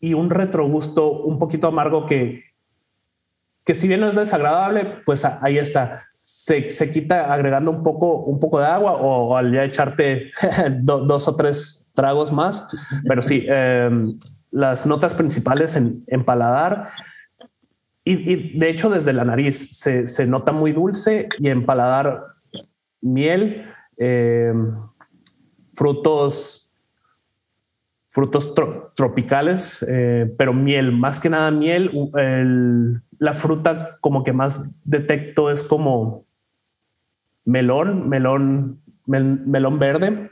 [0.00, 2.44] y un retrogusto un poquito amargo que,
[3.64, 6.02] que si bien no es desagradable, pues ahí está.
[6.12, 10.32] Se, se quita agregando un poco, un poco de agua o, al ya echarte
[10.80, 12.66] do, dos o tres tragos más.
[13.08, 13.90] Pero sí, eh,
[14.50, 16.90] las notas principales en, en paladar
[18.04, 22.22] y, de hecho, desde la nariz se, se, nota muy dulce y en paladar
[23.00, 23.64] miel,
[23.96, 24.52] eh,
[25.72, 26.70] frutos,
[28.10, 28.54] frutos
[28.94, 31.90] tropicales, eh, pero miel, más que nada miel.
[32.14, 36.26] El, la fruta como que más detecto es como
[37.46, 40.30] melón, melón, mel, melón verde.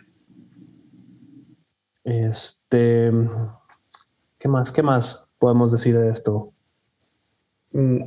[2.04, 3.10] Este,
[4.38, 4.70] ¿qué más?
[4.70, 6.52] ¿Qué más podemos decir de esto?
[7.72, 8.02] Mm,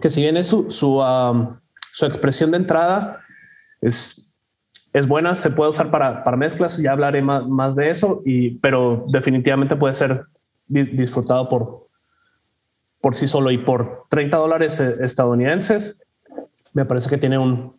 [0.00, 1.02] que si bien es su, su,
[1.92, 3.18] su expresión de entrada
[3.80, 4.32] es,
[4.92, 8.50] es buena, se puede usar para, para mezclas, ya hablaré más, más, de eso, y,
[8.58, 10.26] pero definitivamente puede ser
[10.68, 11.83] disfrutado por,
[13.04, 15.98] por sí solo y por 30 dólares eh, estadounidenses.
[16.72, 17.76] Me parece que tiene un,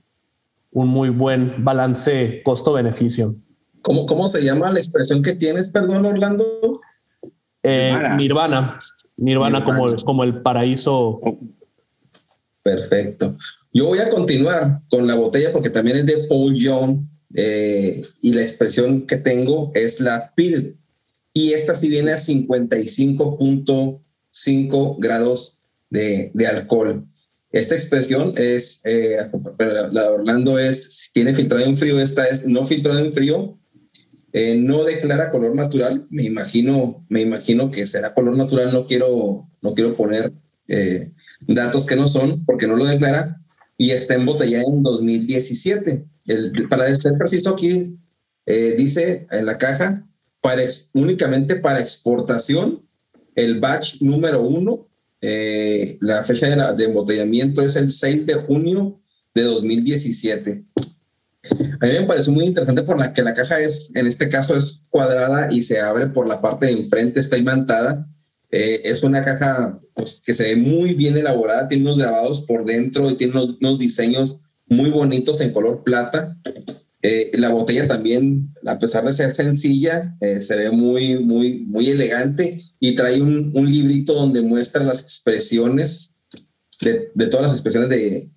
[0.72, 3.36] un muy buen balance costo-beneficio.
[3.82, 6.80] ¿Cómo, ¿Cómo se llama la expresión que tienes, perdón, Orlando?
[7.64, 8.78] Eh, Nirvana.
[9.18, 11.20] Nirvana, como, como el paraíso.
[12.62, 13.36] Perfecto.
[13.74, 17.00] Yo voy a continuar con la botella porque también es de Paul Young
[17.36, 20.76] eh, y la expresión que tengo es la PID.
[21.34, 24.05] Y esta sí viene a 55.5
[25.00, 27.06] grados de, de, alcohol.
[27.52, 29.18] Esta expresión es, eh,
[29.92, 33.58] la de Orlando es, si tiene filtrado en frío, esta es no filtrado en frío,
[34.38, 39.50] eh, no declara color natural, me imagino, me imagino que será color natural, no quiero,
[39.62, 40.34] no quiero poner
[40.68, 41.10] eh,
[41.48, 43.42] datos que no son, porque no lo declara,
[43.78, 46.06] y está embotellada en 2017.
[46.28, 47.98] El, para ser preciso aquí,
[48.46, 50.06] eh, dice en la caja,
[50.42, 50.62] para
[50.94, 52.86] únicamente para exportación,
[53.36, 54.88] el batch número uno,
[55.22, 59.00] eh, la fecha de, la, de embotellamiento es el 6 de junio
[59.34, 60.66] de 2017.
[61.80, 65.52] A mí me pareció muy interesante por la caja es, en este caso, es cuadrada
[65.52, 68.08] y se abre por la parte de enfrente, está imantada.
[68.52, 72.66] Eh, es una caja pues, que se ve muy bien elaborada, tiene unos grabados por
[72.66, 76.36] dentro y tiene unos diseños muy bonitos en color plata.
[77.08, 81.90] Eh, la botella también, a pesar de ser sencilla, eh, se ve muy, muy, muy
[81.90, 86.22] elegante y trae un, un librito donde muestra las expresiones
[86.82, 88.32] de, de todas las expresiones de,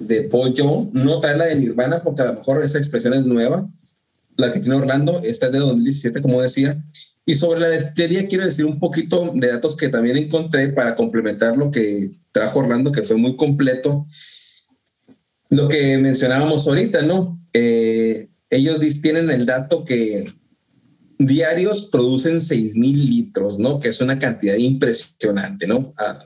[0.00, 3.24] de Paul Young, no trae la de Nirvana porque a lo mejor esa expresión es
[3.24, 3.66] nueva.
[4.36, 6.84] La que tiene Orlando, esta es de 2017, como decía.
[7.24, 11.56] Y sobre la destilería quiero decir un poquito de datos que también encontré para complementar
[11.56, 14.06] lo que trajo Orlando, que fue muy completo.
[15.48, 17.40] Lo que mencionábamos ahorita, ¿no?
[17.54, 20.26] Eh, ellos tienen el dato que
[21.18, 23.80] diarios producen 6 mil litros, ¿no?
[23.80, 25.94] Que es una cantidad impresionante, ¿no?
[25.96, 26.22] Ah,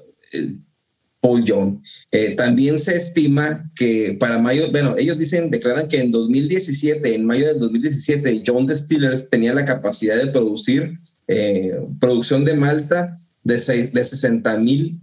[1.21, 1.83] Paul Young.
[2.13, 7.27] Eh, también se estima que para mayo, bueno, ellos dicen, declaran que en 2017, en
[7.27, 13.55] mayo del 2017, John Distillers tenía la capacidad de producir eh, producción de malta de,
[13.93, 15.01] de 60 mil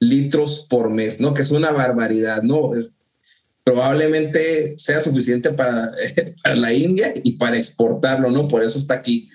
[0.00, 1.34] litros por mes, ¿no?
[1.34, 2.70] Que es una barbaridad, ¿no?
[3.64, 5.90] Probablemente sea suficiente para,
[6.42, 8.46] para la India y para exportarlo, ¿no?
[8.48, 9.28] Por eso está aquí.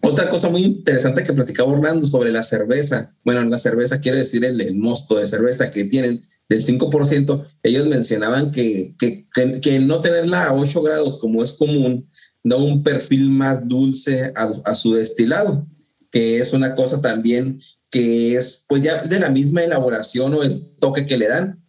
[0.00, 4.44] Otra cosa muy interesante que platicaba Orlando sobre la cerveza, bueno, la cerveza quiere decir
[4.44, 9.28] el, mosto de cerveza que tienen del 5%, ellos mencionaban que, que,
[9.60, 12.08] que, no tenerla a 8 grados como es común
[12.44, 15.66] da un perfil más dulce a, su destilado,
[16.10, 20.74] que es una cosa también que es pues ya de la misma elaboración o el
[20.78, 21.62] toque que le dan.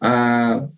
[0.00, 0.68] Ah,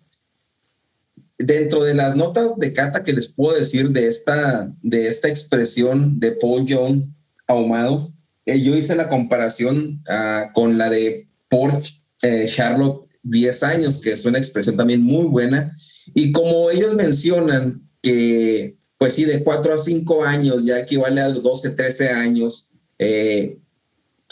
[1.45, 6.19] dentro de las notas de cata que les puedo decir de esta, de esta expresión
[6.19, 7.05] de Paul Young
[7.47, 8.13] ahumado,
[8.45, 11.85] eh, yo hice la comparación ah, con la de Port
[12.21, 15.71] eh, Charlotte 10 años, que es una expresión también muy buena.
[16.13, 21.29] Y como ellos mencionan que, pues sí, de 4 a 5 años ya equivale a
[21.29, 23.59] 12, 13 años, eh,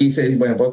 [0.01, 0.71] quise, bueno, pues,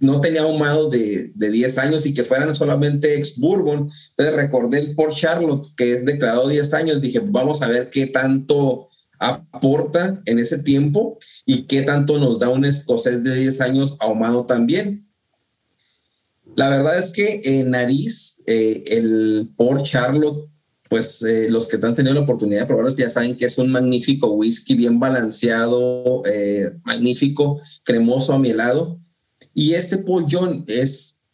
[0.00, 3.88] no tenía ahumados de, de 10 años y que fueran solamente ex Bourbon.
[4.10, 7.00] Entonces recordé el Port Charlotte, que es declarado 10 años.
[7.00, 8.86] Dije, vamos a ver qué tanto
[9.20, 14.44] aporta en ese tiempo y qué tanto nos da un escocés de 10 años ahumado
[14.44, 15.08] también.
[16.54, 20.46] La verdad es que en nariz, eh, el Port Charlotte
[20.88, 23.70] pues eh, los que han tenido la oportunidad de probarlos ya saben que es un
[23.70, 28.98] magnífico whisky, bien balanceado, eh, magnífico, cremoso, amielado.
[29.54, 30.26] Y este Paul
[30.66, 31.24] es,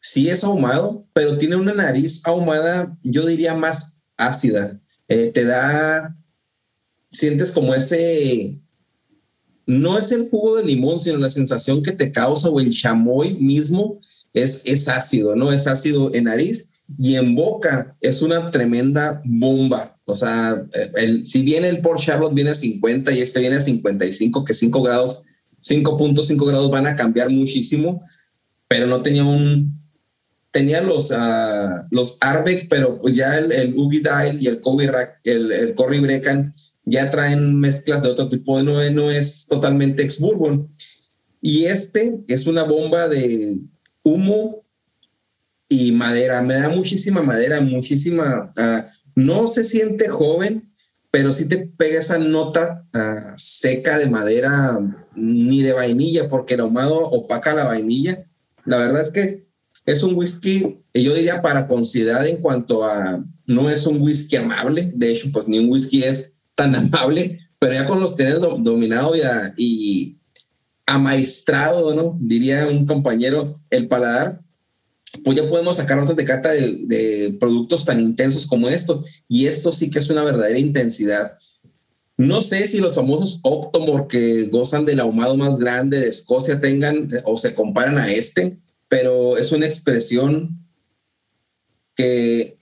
[0.00, 4.80] sí es ahumado, pero tiene una nariz ahumada, yo diría más ácida.
[5.08, 6.16] Eh, te da,
[7.10, 8.60] sientes como ese,
[9.66, 13.34] no es el jugo de limón, sino la sensación que te causa o el chamoy
[13.34, 13.98] mismo
[14.32, 15.52] es, es ácido, ¿no?
[15.52, 19.98] Es ácido en nariz y en boca es una tremenda bomba.
[20.04, 20.66] O sea,
[21.24, 24.82] si bien el Port Charlotte viene a 50 y este viene a 55, que 5
[24.82, 25.24] grados,
[25.62, 28.00] 5.5 grados van a cambiar muchísimo,
[28.68, 29.80] pero no tenía un,
[30.50, 34.90] tenía los, uh, los Arbeck, pero pues ya el, el Ubi Dial y el Kobe
[35.24, 36.52] el, el Corry Brecan
[36.84, 40.68] ya traen mezclas de otro tipo, no, no es totalmente ex Bourbon.
[41.40, 43.58] Y este es una bomba de
[44.02, 44.64] humo
[45.72, 48.84] y madera, me da muchísima madera, muchísima, ah,
[49.16, 50.70] no se siente joven,
[51.10, 54.78] pero sí te pega esa nota ah, seca de madera,
[55.14, 58.26] ni de vainilla, porque el ahumado opaca la vainilla.
[58.66, 59.46] La verdad es que
[59.86, 64.92] es un whisky, yo diría para considerar en cuanto a, no es un whisky amable,
[64.94, 69.14] de hecho, pues ni un whisky es tan amable, pero ya con los tienes dominado
[69.16, 70.18] ya, y
[70.86, 72.18] amaestrado, ¿no?
[72.20, 74.41] Diría un compañero, el paladar,
[75.24, 79.02] pues ya podemos sacar notas de cata de, productos tan intensos como esto.
[79.28, 81.32] Y esto sí que es una verdadera intensidad.
[82.16, 87.08] No sé si los famosos Octomor que gozan del ahumado más grande de Escocia tengan
[87.24, 90.58] o se comparan a este, pero es una expresión
[91.94, 92.58] que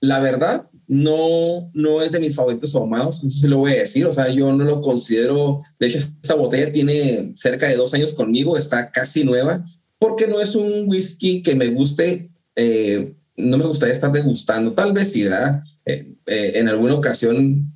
[0.00, 4.06] la verdad no, no es de mis favoritos ahumados, eso sí lo voy a decir,
[4.06, 8.12] o sea, yo no lo considero, de hecho esta botella tiene cerca de dos años
[8.12, 9.64] conmigo, está casi nueva,
[9.98, 14.92] porque no es un whisky que me guste, eh, no me gustaría estar degustando, tal
[14.92, 15.62] vez sí, ¿verdad?
[15.84, 17.72] Eh, eh, en alguna ocasión,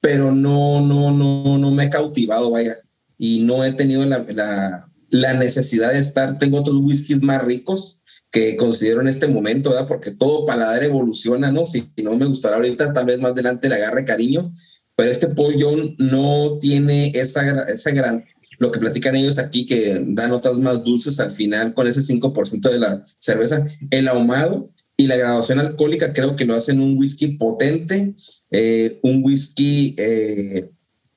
[0.00, 2.76] pero no, no, no, no me ha cautivado, vaya,
[3.18, 8.56] y no he tenido la, la, necesidad de estar, tengo otros whiskies más ricos que
[8.56, 9.88] considero en este momento, ¿verdad?
[9.88, 11.66] Porque todo paladar evoluciona, ¿no?
[11.66, 14.50] Si no me gustará ahorita, tal vez más adelante le agarre cariño,
[14.94, 18.24] pero este Paul no tiene esa, esa gran
[18.60, 22.70] lo que platican ellos aquí, que da notas más dulces al final con ese 5%
[22.70, 23.64] de la cerveza.
[23.90, 28.14] El ahumado y la graduación alcohólica creo que lo hacen un whisky potente,
[28.50, 30.70] eh, un whisky eh,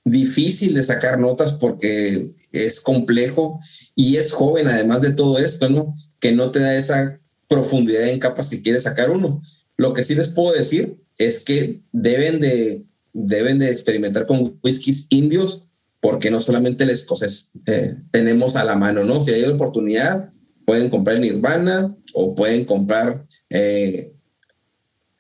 [0.06, 3.60] difícil de sacar notas porque es complejo
[3.94, 5.92] y es joven además de todo esto, ¿no?
[6.22, 9.42] Que no te da esa profundidad en capas que quiere sacar uno.
[9.76, 15.08] Lo que sí les puedo decir es que deben de, deben de experimentar con whiskies
[15.10, 15.73] indios
[16.04, 19.22] porque no solamente el escocés eh, tenemos a la mano, ¿no?
[19.22, 20.30] Si hay la oportunidad,
[20.66, 24.12] pueden comprar Nirvana o pueden comprar eh,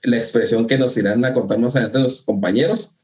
[0.02, 2.98] la expresión que nos irán a contar más adelante los compañeros.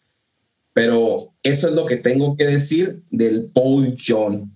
[0.73, 4.53] Pero eso es lo que tengo que decir del Paul John.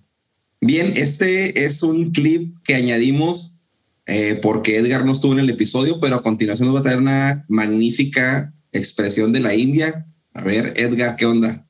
[0.60, 3.64] Bien, este es un clip que añadimos
[4.04, 6.98] eh, porque Edgar no estuvo en el episodio, pero a continuación nos va a traer
[6.98, 10.06] una magnífica expresión de la India.
[10.34, 11.66] A ver, Edgar, ¿qué onda?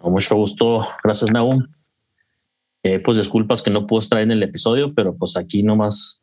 [0.00, 0.80] Con mucho gusto.
[1.02, 1.66] Gracias, Nahum.
[2.82, 6.22] Eh, pues disculpas que no puedo estar en el episodio, pero pues aquí nomás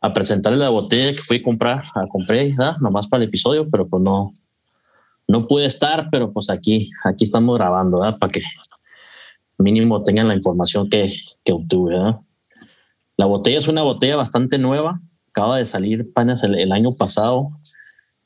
[0.00, 3.88] a presentarle la botella que fui a comprar, a compré, nomás para el episodio, pero
[3.88, 4.32] pues no,
[5.28, 7.98] no pude estar, pero pues aquí, aquí estamos grabando.
[8.18, 8.42] Para que
[9.58, 11.12] mínimo tengan la información que,
[11.50, 11.98] obtuve.
[13.16, 17.50] La botella es una botella bastante nueva, acaba de salir apenas el, año pasado,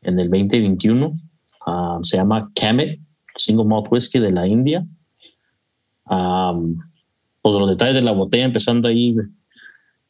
[0.02, 1.16] en el 2021.
[1.66, 3.00] Ah, se llama Kamet,
[3.36, 4.84] Single Malt Whiskey de la India.
[6.08, 6.76] Um,
[7.42, 9.16] pues los detalles de la botella, empezando ahí.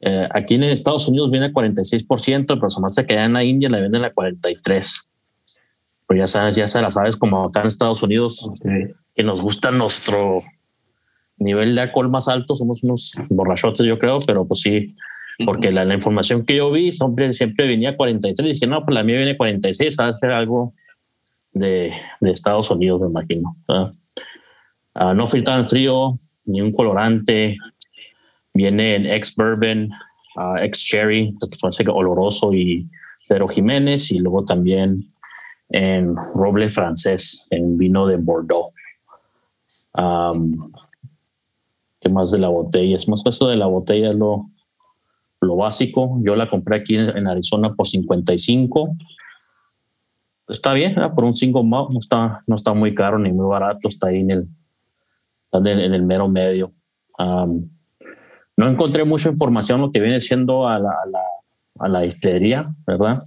[0.01, 3.69] Eh, aquí en Estados Unidos viene a 46%, pero se que allá en la India
[3.69, 5.09] la venden a 43%.
[6.07, 8.49] Pues ya sabes, ya se la sabes, como acá en Estados Unidos,
[9.15, 10.39] que nos gusta nuestro
[11.37, 14.95] nivel de alcohol más alto, somos unos borrachotes, yo creo, pero pues sí,
[15.45, 18.53] porque la, información que yo vi siempre, siempre venía 43.
[18.53, 20.75] Dije, no, pues la mía viene 46, va a ser algo
[21.59, 23.57] de, de Estados Unidos, me imagino.
[23.69, 27.57] Uh, no filtra en frío, ni un colorante.
[28.55, 29.91] Viene en ex bourbon,
[30.37, 32.89] uh, ex cherry, que puede ser oloroso y
[33.29, 35.09] Pedro Jiménez, y luego también
[35.71, 38.73] en roble francés, en vino de Bordeaux.
[39.95, 40.71] Um,
[42.01, 42.97] ¿Qué más de la botella?
[42.97, 44.51] Es más eso de la botella, lo,
[45.41, 46.19] lo básico.
[46.23, 48.97] Yo la compré aquí en, Arizona por 55.
[50.49, 53.89] Está bien, por un single malt no está, no está muy caro ni muy barato,
[53.89, 54.49] está ahí en el,
[55.53, 56.73] en el mero medio.
[57.19, 61.23] no encontré mucha información lo que viene siendo a la, a la,
[61.81, 63.23] a la distillería, ¿verdad?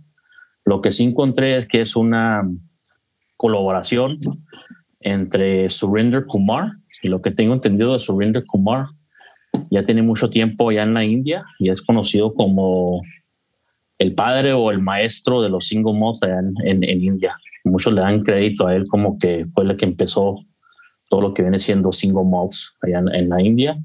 [0.63, 2.49] Lo que sí encontré es que es una
[3.36, 4.20] colaboración
[4.99, 8.88] entre Surinder Kumar y lo que tengo entendido de Surinder Kumar
[9.72, 13.01] ya tiene mucho tiempo ya en la India y es conocido como
[14.00, 17.38] el padre o el maestro de los single malts allá en, en, India.
[17.66, 20.38] Muchos le dan crédito a él como que fue el que empezó
[21.10, 23.78] todo lo que viene siendo single malts allá en, la India.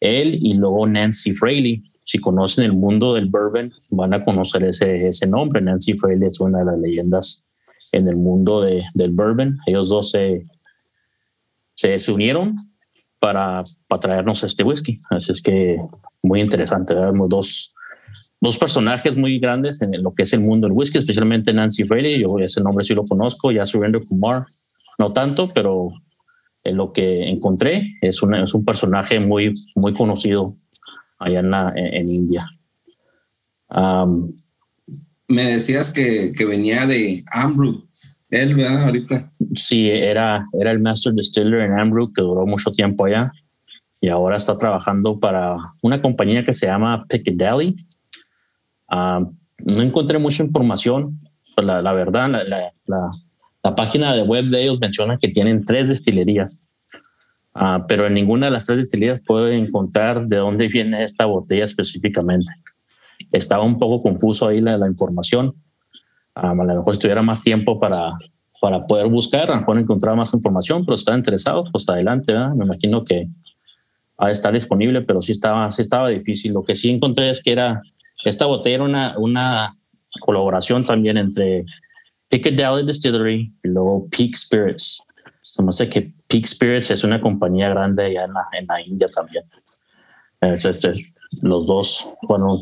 [0.00, 1.82] Él y luego Nancy Fraley.
[2.04, 5.60] Si conocen el mundo del bourbon, van a conocer ese, ese nombre.
[5.60, 7.44] Nancy Fraley es una de las leyendas
[7.90, 9.58] en el mundo de, del bourbon.
[9.66, 10.46] Ellos dos se,
[11.74, 12.54] se unieron
[13.18, 15.00] para, para traernos este whisky.
[15.10, 15.78] Así es que
[16.22, 16.94] muy interesante.
[16.94, 17.74] Vemos dos,
[18.40, 22.20] dos personajes muy grandes en lo que es el mundo del whisky, especialmente Nancy Fraley.
[22.20, 24.46] Yo ese nombre sí lo conozco, ya Surrender Kumar,
[24.98, 25.90] no tanto, pero
[26.64, 30.56] en lo que encontré es, una, es un personaje muy, muy conocido
[31.18, 31.54] allá en,
[31.94, 32.48] en, India.
[35.28, 37.86] Me decías que, que venía de Ambrew.
[38.30, 38.84] Él, ¿verdad?
[38.84, 39.32] Ahorita.
[39.54, 43.30] Sí, era, era el Master Distiller en Ambrew, que duró mucho tiempo allá.
[44.00, 47.76] Y ahora está trabajando para una compañía que se llama Piccadilly.
[48.88, 49.20] Ah,
[49.58, 51.20] no encontré mucha información.
[51.56, 52.30] La, verdad,
[52.86, 56.62] la, página de web de ellos menciona que tienen tres destilerías.
[57.54, 61.64] Uh, pero en ninguna de las tres destilerías puedo encontrar de dónde viene esta botella
[61.64, 62.52] específicamente.
[63.32, 65.54] Estaba un poco confuso ahí la, información
[66.36, 68.12] a lo mejor si tuviera más tiempo para,
[68.60, 72.34] para poder buscar, a lo mejor encontrar más información, pero si están interesados, pues adelante.
[72.54, 73.28] Me imagino que
[74.18, 76.52] a estar disponible, pero sí estaba, sí estaba difícil.
[76.52, 77.82] Lo que sí encontré es que era,
[78.28, 79.72] esta botella era una, una
[80.20, 81.64] colaboración también entre
[82.28, 85.00] Piccadilly Distillery y luego Peak Spirits.
[85.60, 89.06] No sé que Peak Spirits es una compañía grande allá en la, en la India
[89.08, 89.44] también.
[90.40, 92.58] Es, es, los dos, bueno,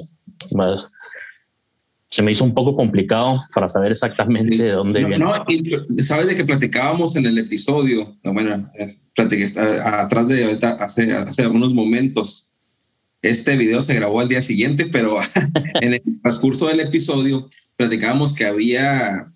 [2.11, 5.25] se me hizo un poco complicado para saber exactamente de dónde viene.
[5.25, 8.71] No, y sabes de que platicábamos en el episodio, bueno,
[9.17, 9.47] platiqué
[9.83, 12.44] atrás de ahorita, hace, hace algunos momentos.
[13.25, 15.19] Este video se grabó al día siguiente, pero
[15.81, 19.31] en el transcurso del episodio platicábamos que había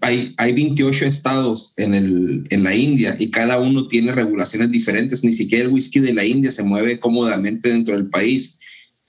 [0.00, 5.24] hay, hay 28 estados en, el, en la India y cada uno tiene regulaciones diferentes.
[5.24, 8.58] Ni siquiera el whisky de la India se mueve cómodamente dentro del país.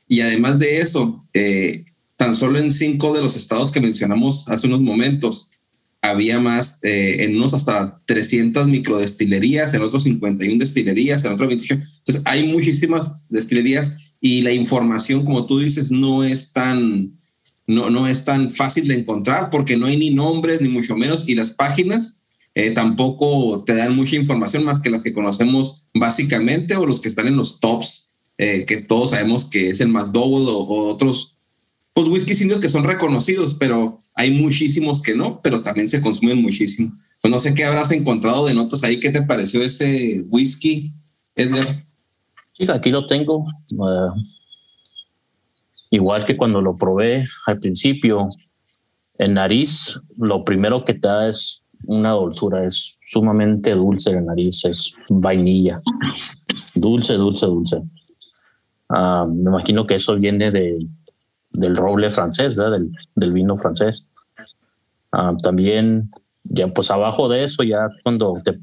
[0.07, 1.85] Y además de eso, eh,
[2.17, 5.51] tan solo en cinco de los estados que mencionamos hace unos momentos,
[6.01, 11.73] había más, eh, en unos hasta 300 microdestilerías, en otros 51 destilerías, en otros 28.
[11.73, 17.17] Entonces, hay muchísimas destilerías y la información, como tú dices, no es tan,
[17.67, 21.27] no, no es tan fácil de encontrar porque no hay ni nombres, ni mucho menos,
[21.27, 22.23] y las páginas
[22.55, 27.09] eh, tampoco te dan mucha información más que las que conocemos básicamente o los que
[27.09, 31.38] están en los tops, eh, que todos sabemos que es el McDowell o, o otros
[31.99, 36.41] pues whiskies indios que son reconocidos, pero hay muchísimos que no, pero también se consumen
[36.41, 36.93] muchísimo.
[37.21, 39.01] Pues no sé qué habrás encontrado de notas ahí.
[39.01, 40.93] ¿Qué te pareció ese whisky,
[41.35, 41.85] Edgar?
[42.57, 43.43] Sí, aquí lo tengo.
[43.71, 44.13] Uh,
[45.89, 48.29] igual que cuando lo probé al principio,
[49.17, 54.63] en nariz, lo primero que te da es una dulzura, es sumamente dulce la nariz,
[54.63, 55.81] es vainilla.
[56.75, 57.81] Dulce, dulce, dulce.
[58.87, 60.79] Ah, me imagino que eso viene de,
[61.51, 64.05] del roble francés, Del, del, vino francés.
[65.11, 66.09] Ah, también,
[66.43, 68.59] ya pues abajo de eso, ya cuando te,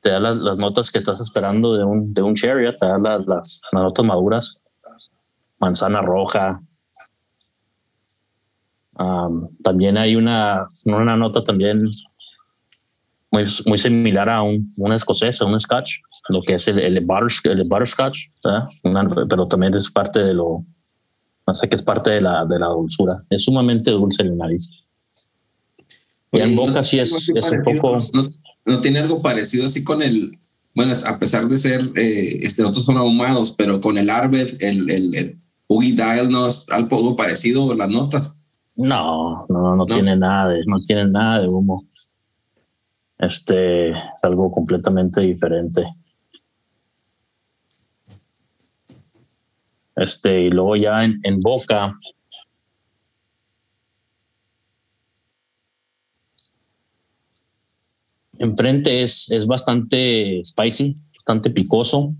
[0.00, 2.98] te da las, las, notas que estás esperando de un, de un cherry, te da
[2.98, 4.60] las, las, notas maduras,
[5.58, 6.60] manzana roja.
[8.96, 9.28] Ah,
[9.62, 11.78] también hay una, una nota también
[13.30, 16.98] muy, muy similar a un, un escocés, a un scotch, lo que es el, el,
[16.98, 18.18] el butterscotch,
[19.28, 20.66] pero también es parte de lo,
[21.46, 23.24] no sé que es parte de la, de la dulzura.
[23.30, 24.70] Es sumamente dulce en la nariz.
[26.32, 27.96] Y en boca sí es, es un poco...
[28.64, 30.38] No, tiene algo parecido así con el...
[30.74, 34.90] Bueno, a pesar de ser, eh, este, otros son ahumados, pero con el Arbed, el,
[34.90, 35.38] el, el
[35.68, 38.54] Dial, ¿no es algo parecido las notas?
[38.76, 41.82] No, no, no, tiene nada de, no tiene nada de humo.
[43.18, 45.86] Este es algo completamente diferente.
[49.96, 51.98] Este, y luego ya en, en boca.
[58.38, 62.14] Enfrente es, es bastante spicy, bastante picoso.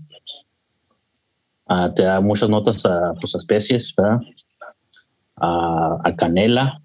[1.67, 3.93] Ah, te da muchas notas a, pues, especies,
[5.35, 6.79] A, canela.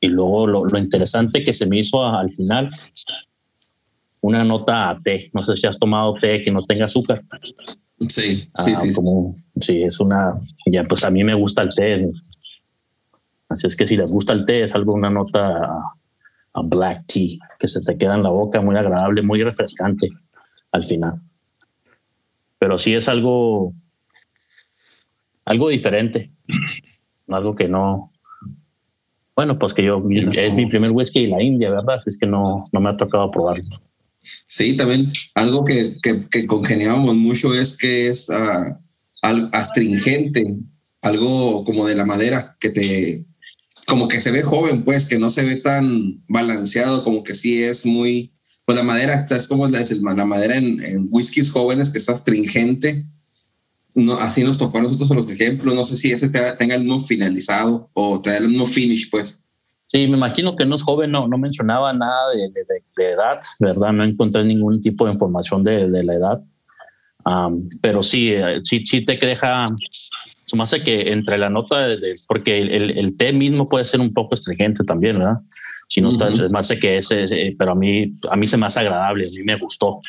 [0.00, 2.70] Y luego lo, lo, interesante que se me hizo al final,
[4.20, 5.30] una nota a té.
[5.32, 7.22] No sé si has tomado té que no tenga azúcar.
[8.00, 10.34] Sí, ah, sí, Como, sí, es una,
[10.66, 12.08] ya pues a mí me gusta el té.
[13.48, 15.64] Así es que si les gusta el té, es algo, una nota
[16.52, 20.08] a, black tea, que se te queda en la boca, muy agradable, muy refrescante
[20.72, 21.20] al final.
[22.58, 23.72] Pero sí es algo,
[25.44, 26.32] algo diferente,
[27.28, 28.12] algo que no,
[29.36, 31.96] bueno, pues que yo, es mi primer whisky de la India, ¿verdad?
[31.96, 33.80] Así es que no, no me ha tocado probarlo.
[34.46, 40.56] Sí, también algo que, que, congeniábamos mucho es que es uh, astringente,
[41.02, 43.26] algo como de la madera, que te,
[43.86, 47.62] como que se ve joven, pues, que no se ve tan balanceado, como que sí
[47.62, 48.32] es muy,
[48.64, 49.84] pues la madera, es como la,
[50.16, 53.06] la madera en, whiskies jóvenes que está astringente.
[53.94, 55.74] No, así nos tocó a nosotros los ejemplos.
[55.74, 59.50] No sé si ese tenga el mismo finalizado o te da el mismo finish, pues.
[59.88, 62.48] Sí, me imagino que no es joven, no, no mencionaba nada de,
[62.96, 63.92] de, edad, ¿verdad?
[63.92, 66.38] No encontré ningún tipo de información de, de la edad.
[67.80, 72.14] pero sí, eh, sí, sí te deja, se me hace que entre la nota, de,
[72.26, 75.38] porque el, el, té mismo puede ser un poco astringente también, ¿verdad?
[75.88, 78.80] Si no, uh me hace que ese, pero a mí, a mí se me hace
[78.80, 80.00] agradable, a mí me gustó.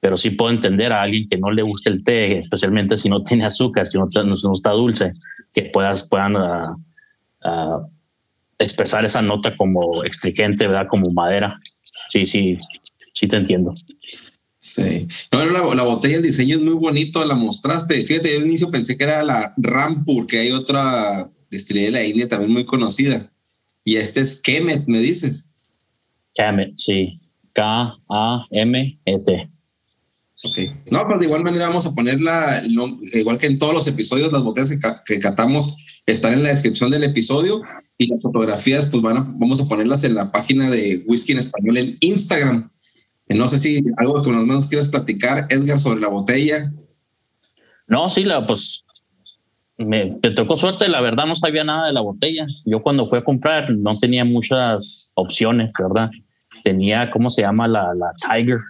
[0.00, 3.22] Pero sí puedo entender a alguien que no le guste el té, especialmente si no
[3.22, 5.10] tiene azúcar, si no, no, está dulce,
[5.52, 7.88] que puedas, puedan uh,
[8.58, 10.86] expresar esa nota como extrigente, ¿verdad?
[10.88, 11.60] Como madera.
[12.10, 12.58] Sí, sí,
[13.14, 13.74] sí te entiendo.
[14.58, 15.06] Sí.
[15.32, 18.04] No, la, la, botella, el diseño es muy bonito, la mostraste.
[18.04, 22.04] Fíjate, yo al inicio pensé que era la Rampur, que hay otra destilería de la
[22.04, 23.30] India también muy conocida.
[23.84, 25.54] Y este es Kemet, me dices.
[26.34, 27.20] Kemet, sí.
[27.52, 29.50] K-A-M-E-T.
[30.44, 30.58] Ok.
[30.90, 32.62] No, pero de igual manera vamos a ponerla,
[33.14, 36.90] igual que en todos los episodios, las botellas que, que catamos están en la descripción
[36.90, 37.62] del episodio
[37.98, 41.96] y las fotografías, pues vamos a ponerlas en la página de Whisky en Español en
[42.00, 42.70] Instagram.
[43.28, 46.72] No sé si algo que nos quieras platicar, Edgar, sobre la botella.
[47.88, 48.84] No, sí, la, pues
[49.78, 52.46] me, tocó suerte, la verdad no sabía nada de la botella.
[52.64, 56.10] Yo cuando fui a comprar no tenía muchas opciones, ¿verdad?
[56.62, 57.66] Tenía, ¿cómo se llama?
[57.66, 58.60] La, la Tiger,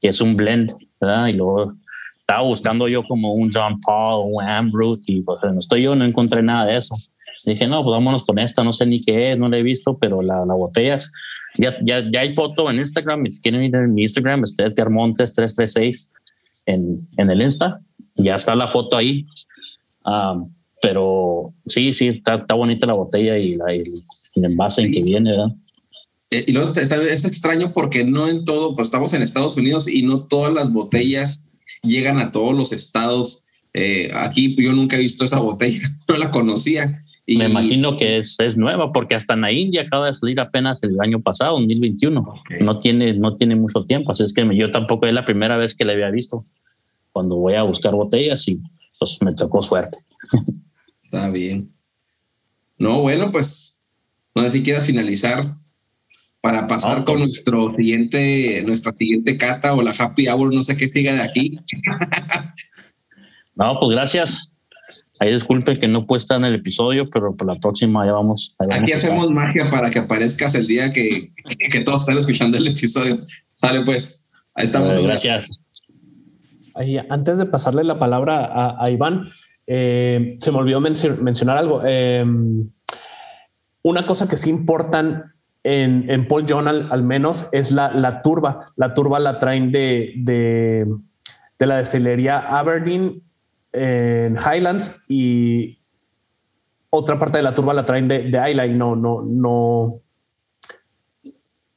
[0.00, 1.28] que es un blend, ¿verdad?
[1.28, 1.74] Y luego
[2.28, 6.04] estaba buscando yo como un John Paul, un Ambrut, y pues no estoy yo, no
[6.04, 6.94] encontré nada de eso.
[7.46, 9.96] Dije, no, pues vámonos con esta, no sé ni qué es, no la he visto,
[9.96, 10.98] pero la, la botella,
[11.56, 14.90] ya, ya, ya hay foto en Instagram, si quieren ir en mi Instagram, es Edgar
[14.90, 16.12] Montes 336
[16.66, 17.80] en, en el Insta,
[18.16, 19.24] ya está la foto ahí.
[20.04, 20.52] Um,
[20.82, 23.90] pero sí, sí, está, está, bonita la botella y, la, el,
[24.34, 25.54] envase en que viene, ¿verdad?
[26.30, 29.88] Eh, y luego está, es extraño porque no en todo, pues estamos en Estados Unidos
[29.88, 31.40] y no todas las botellas
[31.82, 33.46] llegan a todos los estados.
[33.74, 37.04] Eh, aquí yo nunca he visto esa botella, no la conocía.
[37.26, 40.40] Y Me imagino que es, es, nueva porque hasta en la India acaba de salir
[40.40, 42.26] apenas el año pasado, 2021.
[42.60, 45.74] No, tiene, no tiene mucho tiempo, así es que yo tampoco es la primera vez
[45.74, 46.46] que la había visto
[47.12, 48.58] cuando voy a buscar botellas y
[48.98, 49.98] pues me tocó suerte.
[51.04, 51.70] Está bien.
[52.78, 53.82] No, bueno, pues
[54.34, 55.54] no sé si quieras finalizar
[56.48, 57.18] para pasar con pues.
[57.18, 61.58] nuestro siguiente, nuestra siguiente cata o la happy hour, no sé qué siga de aquí.
[63.54, 64.54] no, pues gracias.
[65.20, 68.56] Ahí disculpe que no puesta en el episodio, pero por la próxima ya vamos.
[68.70, 71.28] aquí hacemos magia para que aparezcas el día que,
[71.70, 73.18] que todos estén escuchando el episodio.
[73.52, 74.26] Sale pues.
[74.54, 75.02] Ahí estamos.
[75.02, 75.50] gracias.
[76.74, 79.28] ahí, antes de pasarle la palabra a, Iván,
[79.66, 81.84] eh, se me olvidó mencionar algo.
[81.84, 82.70] Em,
[83.82, 85.34] una cosa que sí importan
[85.64, 88.66] en, Paul John al, menos es la, turba.
[88.76, 90.86] La turba la traen de, de,
[91.58, 93.22] de la destilería Aberdeen
[93.72, 95.78] en Highlands y
[96.90, 100.00] otra parte de la turba la traen de, de Isla y no, no, no,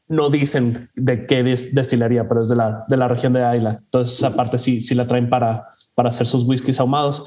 [0.07, 3.79] no dicen de qué destilería, pero es de la, de la región de Isla.
[3.83, 7.25] Entonces, esa parte sí, sí la traen para, para hacer sus whiskies ahumados.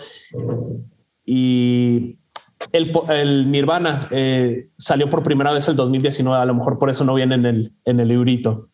[1.26, 2.18] Y
[2.72, 6.36] el, el Nirvana eh, salió por primera vez el 2019.
[6.36, 8.68] A lo mejor por eso no viene en el, en el librito.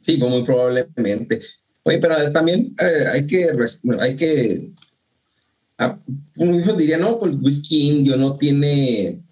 [0.00, 1.38] Sí, pues muy probablemente.
[1.82, 3.48] Oye, pero también eh, hay que,
[4.00, 4.70] hay que,
[5.78, 5.98] ah,
[6.36, 9.22] no, pues whisky indio no tiene,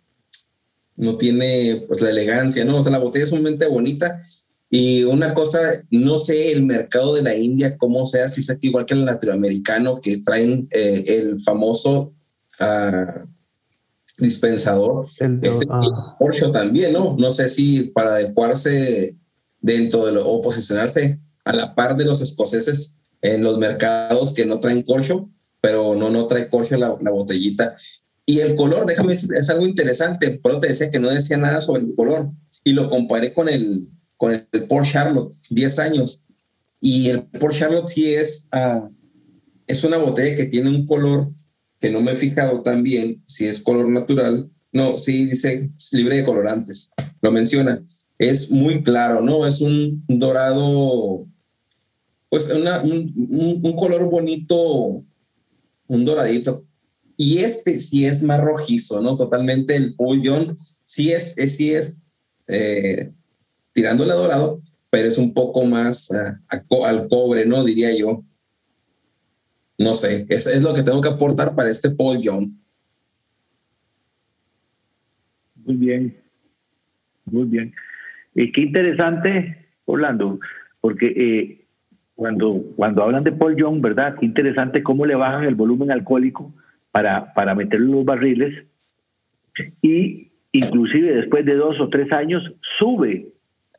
[0.97, 2.79] no tiene pues la elegancia, ¿no?
[2.79, 4.19] O sea, la botella es sumamente bonita
[4.71, 5.59] y una cosa,
[5.91, 9.99] no sé el mercado de la India cómo sea, si es igual que el latinoamericano,
[10.01, 12.13] que traen eh, el famoso
[12.61, 13.27] uh,
[14.19, 15.07] dispensador.
[15.21, 15.83] El este ah.
[16.53, 17.17] también, ¿no?
[17.19, 19.17] No sé si para adecuarse
[19.61, 24.47] dentro de lo, o posicionarse a la par de los escoceses en los mercados que
[24.47, 25.29] no traen corcho,
[25.61, 27.73] pero no, no trae corcho la, la botellita.
[28.27, 31.61] Y el color, déjame decir, es algo interesante, pero te decía que no decía nada
[31.61, 32.31] sobre el color
[32.63, 34.47] y lo comparé con el, con el
[34.83, 36.25] Charlotte, 10 años.
[36.81, 38.89] Y el Port Charlotte sí es, uh,
[39.67, 41.33] es una botella que tiene un color
[41.79, 44.51] que no me he fijado tan bien si es color natural.
[44.73, 47.83] No, sí dice libre de colorantes, lo menciona.
[48.19, 49.47] Es muy claro, ¿no?
[49.47, 51.27] Es un dorado
[52.29, 55.03] pues un, un, color bonito,
[55.87, 56.65] un doradito.
[57.17, 59.17] Y este sí es más rojizo, ¿no?
[59.17, 60.23] Totalmente el Paul
[60.85, 61.99] sí es, sí es
[62.47, 63.13] eh,
[63.73, 67.65] tirándole a dorado, pero es un poco más eh, al cobre, ¿no?
[67.65, 68.25] Diría yo.
[69.79, 71.91] No sé, eso es lo que tengo que aportar para este
[72.23, 72.59] John.
[75.65, 76.17] Muy bien,
[77.27, 77.73] muy bien.
[78.35, 80.41] Y qué interesante, Orlando,
[80.81, 81.65] porque eh,
[82.15, 84.17] cuando, cuando hablan de Paul Young, ¿verdad?
[84.19, 86.53] Qué interesante cómo le bajan el volumen alcohólico
[86.91, 88.65] para, para meterlo en los barriles
[89.83, 92.43] y inclusive después de dos o tres años
[92.79, 93.29] sube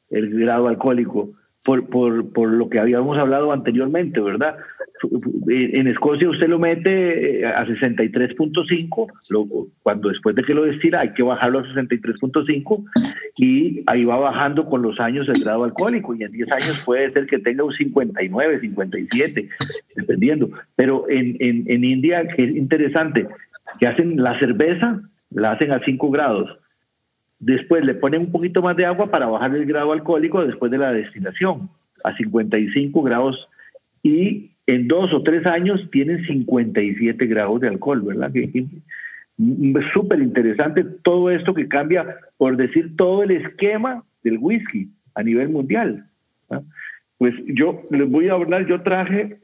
[0.10, 1.32] el grado alcohólico
[1.64, 4.56] por, por, por lo que habíamos hablado anteriormente, ¿verdad?
[5.48, 11.14] En Escocia usted lo mete eh, a 63.5, cuando después de que lo destila hay
[11.14, 12.86] que bajarlo a 63.5
[13.40, 17.12] y ahí va bajando con los años el grado alcohólico y en 10 años puede
[17.12, 19.50] ser que tenga un 59, 57,
[19.96, 20.50] dependiendo.
[20.76, 23.28] Pero en, en, en India, que es interesante,
[23.80, 26.58] que hacen la cerveza, la hacen a 5 grados.
[27.40, 30.78] Después le ponen un poquito más de agua para bajar el grado alcohólico después de
[30.78, 31.70] la destilación
[32.04, 33.48] a 55 grados
[34.04, 38.32] y en dos o tres años tienen 57 grados de alcohol, ¿verdad?
[39.94, 45.50] Súper interesante todo esto que cambia, por decir, todo el esquema del whisky a nivel
[45.50, 46.06] mundial.
[47.18, 49.40] Pues yo les voy a hablar, yo traje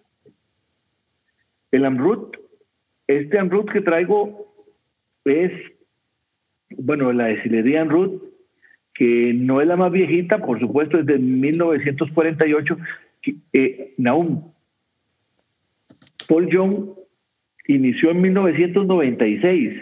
[1.72, 2.38] el Amrut.
[3.08, 4.54] Este Amrut que traigo
[5.26, 5.52] es,
[6.70, 8.22] bueno, la destilería Amrut,
[8.94, 12.78] que no es la más viejita, por supuesto, es de 1948.
[13.54, 14.54] Eh, Naum,
[16.28, 16.90] Paul Young
[17.68, 19.74] inició en 1996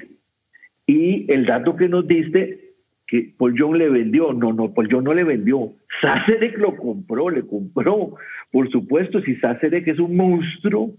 [0.88, 2.60] y el dato que nos diste
[3.08, 7.30] que Paul Young le vendió, no, no, Paul Young no le vendió, Sacerek lo compró,
[7.30, 8.16] le compró,
[8.52, 10.92] por supuesto, si Sacerek es un monstruo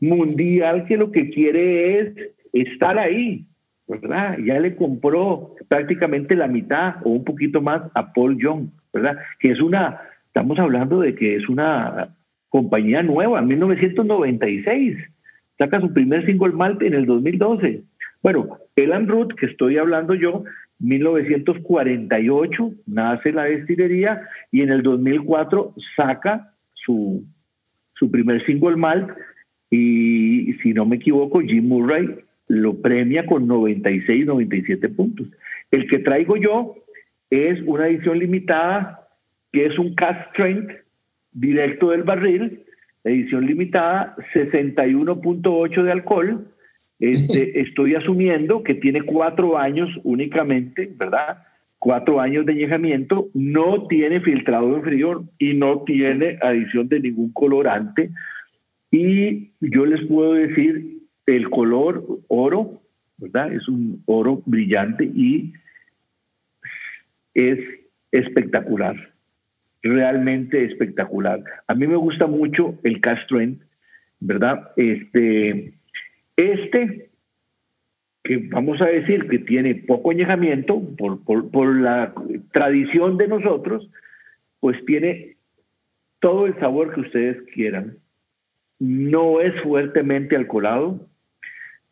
[0.00, 2.14] mundial que lo que quiere es
[2.52, 3.46] estar ahí,
[3.88, 4.38] ¿verdad?
[4.44, 9.16] Ya le compró prácticamente la mitad o un poquito más a Paul Young, ¿verdad?
[9.38, 12.14] Que es una, estamos hablando de que es una
[12.48, 14.96] compañía nueva, en 1996.
[15.58, 17.82] Saca su primer single malt en el 2012.
[18.22, 20.44] Bueno, Elan Root, que estoy hablando yo,
[20.80, 24.22] 1948 nace la destilería
[24.52, 27.24] y en el 2004 saca su,
[27.94, 29.10] su primer single malt
[29.70, 32.16] y si no me equivoco, Jim Murray
[32.48, 35.28] lo premia con 96, 97 puntos.
[35.70, 36.76] El que traigo yo
[37.30, 39.08] es una edición limitada
[39.52, 40.70] que es un cast strength
[41.36, 42.64] directo del barril,
[43.04, 46.48] edición limitada, 61.8 de alcohol.
[46.98, 51.44] Este, estoy asumiendo que tiene cuatro años únicamente, ¿verdad?
[51.78, 57.32] Cuatro años de añejamiento, no tiene filtrado en frío y no tiene adición de ningún
[57.32, 58.10] colorante.
[58.90, 62.82] Y yo les puedo decir, el color oro,
[63.18, 63.52] ¿verdad?
[63.52, 65.52] Es un oro brillante y
[67.34, 67.58] es
[68.10, 69.15] espectacular
[69.86, 71.42] realmente espectacular.
[71.66, 73.60] A mí me gusta mucho el Castrent
[74.20, 74.70] ¿verdad?
[74.76, 75.74] Este,
[76.36, 77.10] este,
[78.24, 82.12] que vamos a decir que tiene poco añejamiento por, por, por la
[82.52, 83.88] tradición de nosotros,
[84.60, 85.36] pues tiene
[86.20, 87.98] todo el sabor que ustedes quieran.
[88.78, 91.06] No es fuertemente alcoholado,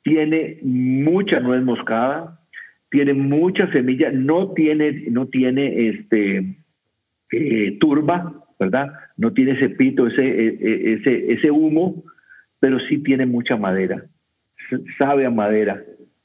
[0.02, 2.40] tiene mucha nuez moscada,
[2.90, 6.56] tiene mucha semilla, no tiene, no tiene este,
[7.36, 8.92] eh, turba, ¿verdad?
[9.16, 12.04] No tiene ese pito, ese, e, e, ese, ese humo,
[12.60, 14.04] pero sí tiene mucha madera,
[14.98, 15.82] sabe a madera,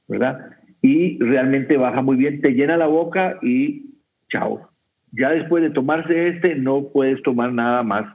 [0.08, 0.52] ¿verdad?
[0.82, 3.90] Y realmente baja muy bien, te llena la boca y
[4.30, 4.70] chao.
[5.12, 8.06] Ya después de tomarse este, no puedes tomar nada más.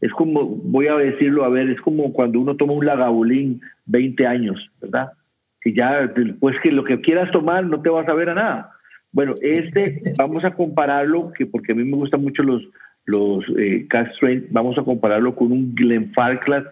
[0.00, 4.26] Es como, voy a decirlo, a ver, es como cuando uno toma un lagavulín 20
[4.26, 5.12] años, ¿verdad?
[5.60, 8.70] Que ya después que lo que quieras tomar no te vas a ver a nada.
[9.12, 12.62] Bueno, este vamos a compararlo, que porque a mí me gustan mucho los,
[13.04, 14.12] los eh, Cast
[14.50, 16.64] vamos a compararlo con un Glenfarclas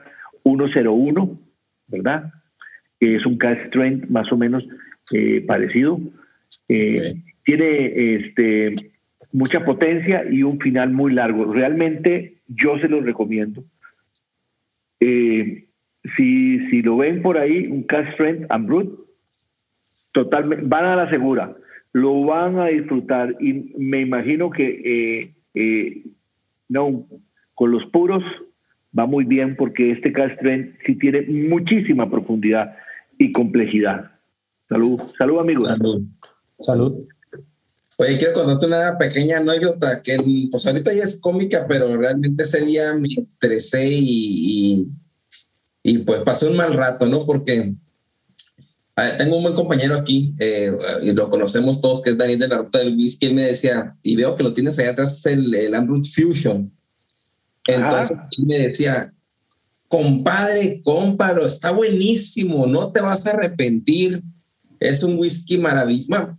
[0.43, 1.39] 101,
[1.89, 2.33] ¿verdad?
[2.99, 4.67] Que es un Cast Strength más o menos
[5.13, 6.01] eh, parecido.
[6.69, 7.15] Eh,
[7.45, 8.75] tiene este,
[9.33, 11.53] mucha potencia y un final muy largo.
[11.53, 13.65] Realmente yo se los recomiendo.
[15.01, 15.67] Eh,
[16.17, 19.03] si, si lo ven por ahí, un Cast Strength and Brute,
[20.13, 21.55] totalmente, van a la segura,
[21.93, 26.05] lo van a disfrutar y me imagino que eh,
[26.69, 27.07] no,
[27.55, 28.23] con los puros
[28.97, 32.75] va muy bien porque este Cast Strength sí tiene muchísima profundidad
[33.19, 34.11] y complejidad.
[34.69, 35.65] Salud, salud amigos.
[35.65, 36.03] Salud.
[36.59, 37.07] Salud.
[37.99, 40.17] Oye, quiero contarte una pequeña anécdota que
[40.51, 44.87] pues ahorita ya es cómica, pero realmente ese día me estresé y,
[45.83, 47.27] y, pues pasé un mal rato, ¿no?
[47.27, 47.75] Porque
[49.19, 50.73] tengo un buen compañero aquí, eh,
[51.03, 53.97] y lo conocemos todos, que es Daniel de la Ruta del Whisky, él me decía,
[54.03, 56.73] y veo que lo tienes allá atrás, el, el Ambrut Fusion.
[57.67, 59.13] Entonces él me decía,
[59.89, 64.23] compadre, cómpalo, está buenísimo, no te vas a arrepentir,
[64.81, 66.33] es un whisky maravilloso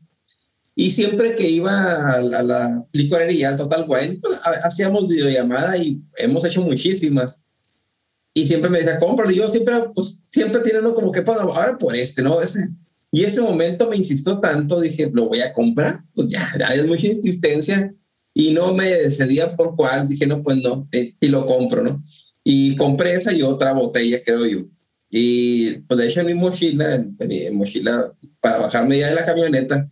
[0.75, 6.45] y siempre que iba a, la licorería, al Total Wine, pues hacíamos videollamada y hemos
[6.45, 7.45] hecho muchísimas.
[8.33, 9.31] Y siempre me decía, cómpralo.
[9.31, 12.41] Y yo siempre, pues, siempre tiene uno como que, pues, ahora por este, ¿no?
[12.41, 12.59] Ese.
[13.11, 16.01] Y ese momento me insistió tanto, dije, lo voy a comprar.
[16.15, 17.93] Pues ya, ya es mucha insistencia.
[18.33, 20.07] Y no me decidía por cuál.
[20.07, 20.87] Dije, no, pues no.
[20.93, 22.01] Eh, y lo compro, ¿no?
[22.43, 24.59] Y compré esa y otra botella, creo yo.
[25.09, 29.25] Y pues de hecho en mi mochila, en mi mochila, para bajarme ya de la
[29.25, 29.91] camioneta,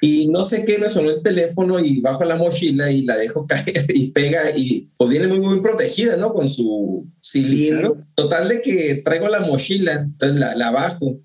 [0.00, 3.46] y no sé qué, me sonó el teléfono y bajo la mochila y la dejo
[3.48, 6.32] caer y pega y pues viene muy, muy protegida, ¿no?
[6.32, 8.04] Con su cilindro.
[8.14, 11.18] Total de que traigo la mochila, entonces la, la bajo.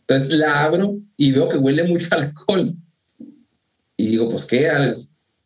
[0.00, 2.74] Entonces la abro y veo que huele mucho alcohol.
[3.96, 4.70] Y digo, pues qué,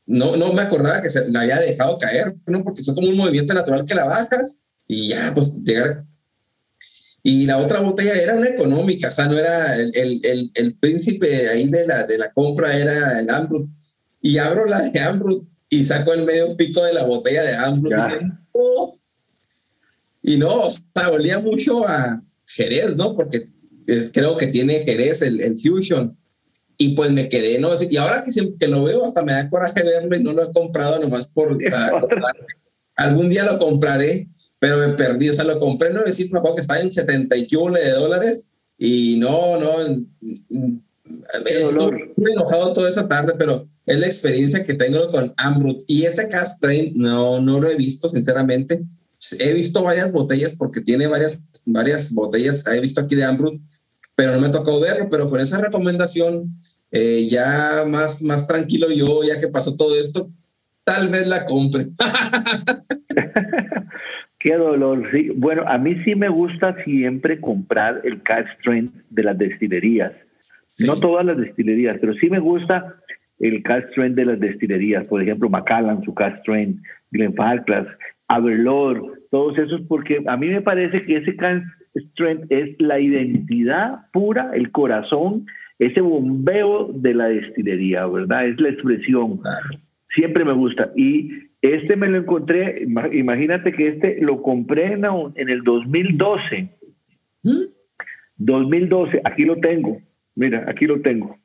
[0.07, 2.63] no, no me acordaba que se la había dejado caer, ¿no?
[2.63, 6.05] Porque fue como un movimiento natural que la bajas y ya, pues llegar
[7.25, 11.49] y la otra botella era una económica, o sea, no era el, el, el, príncipe
[11.49, 13.71] ahí de la, de la compra, era el Ambrut.
[14.21, 17.95] Y abro la de Ambrut y saco el medio pico de la botella de Ambrut.
[20.23, 23.15] Y, no, o sea, olía mucho a Jerez, ¿no?
[23.15, 23.45] Porque
[24.13, 26.17] creo que tiene Jerez el, el Fusion.
[26.77, 27.71] Y pues me quedé, ¿no?
[27.89, 30.53] Y ahora que, que lo veo, hasta me da coraje verlo y no lo he
[30.53, 31.57] comprado nomás por...
[32.97, 34.29] algún día lo compraré
[34.63, 37.37] pero me perdí, o sea, lo compré, no decir, me acuerdo que estaba en 70
[37.37, 38.49] y de dólares
[38.79, 40.07] y no, no,
[41.45, 46.29] estuve enojado toda esa tarde, pero es la experiencia que tengo con Ambrut y ese
[46.29, 48.85] cast no, no lo he visto, sinceramente.
[49.41, 53.61] He visto varias botellas porque tiene varias, varias botellas, he visto aquí de Ambrut,
[54.15, 56.57] pero no me ha tocado verlo, pero con esa recomendación,
[56.93, 60.31] eh, ya más, más tranquilo yo, ya que pasó todo esto,
[60.85, 61.89] tal vez la compre.
[64.43, 65.31] Qué dolor, sí.
[65.37, 70.13] Bueno, a mí sí me gusta siempre comprar el cash strength de las destilerías.
[70.85, 72.97] No todas las destilerías, pero sí me gusta
[73.39, 75.05] el cash strength de las destilerías.
[75.05, 76.83] Por ejemplo, Macallan, su cash strength,
[77.13, 77.87] Glenfarclas,
[78.27, 81.63] Aberlour, todos esos, porque a mí me parece que ese cash
[82.11, 85.47] strength es la identidad pura, el corazón,
[85.79, 88.49] ese bombeo de la destilería, ¿verdad?
[88.49, 89.39] Es la expresión.
[90.17, 90.91] Siempre me gusta.
[90.97, 91.31] Y
[91.63, 95.05] este me lo encontré, imagínate que este lo compré en,
[95.49, 96.69] el 2012.
[98.37, 99.21] 2012, ¿Mm?
[99.25, 100.01] aquí lo tengo.
[100.35, 101.39] Mira, aquí lo tengo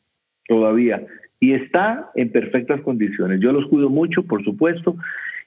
[0.48, 1.06] todavía.
[1.40, 3.40] Y está en perfectas condiciones.
[3.42, 4.98] Yo los cuido mucho, por supuesto.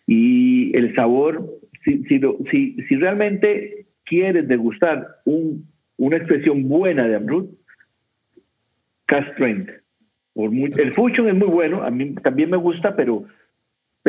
[0.07, 1.45] Y el sabor,
[1.85, 2.21] si, si,
[2.89, 5.66] si, realmente quieres degustar un,
[5.97, 7.51] una expresión buena de Amrut,
[9.07, 9.68] Castrent.
[10.37, 13.25] el Fusion es muy bueno, a mí también me gusta, pero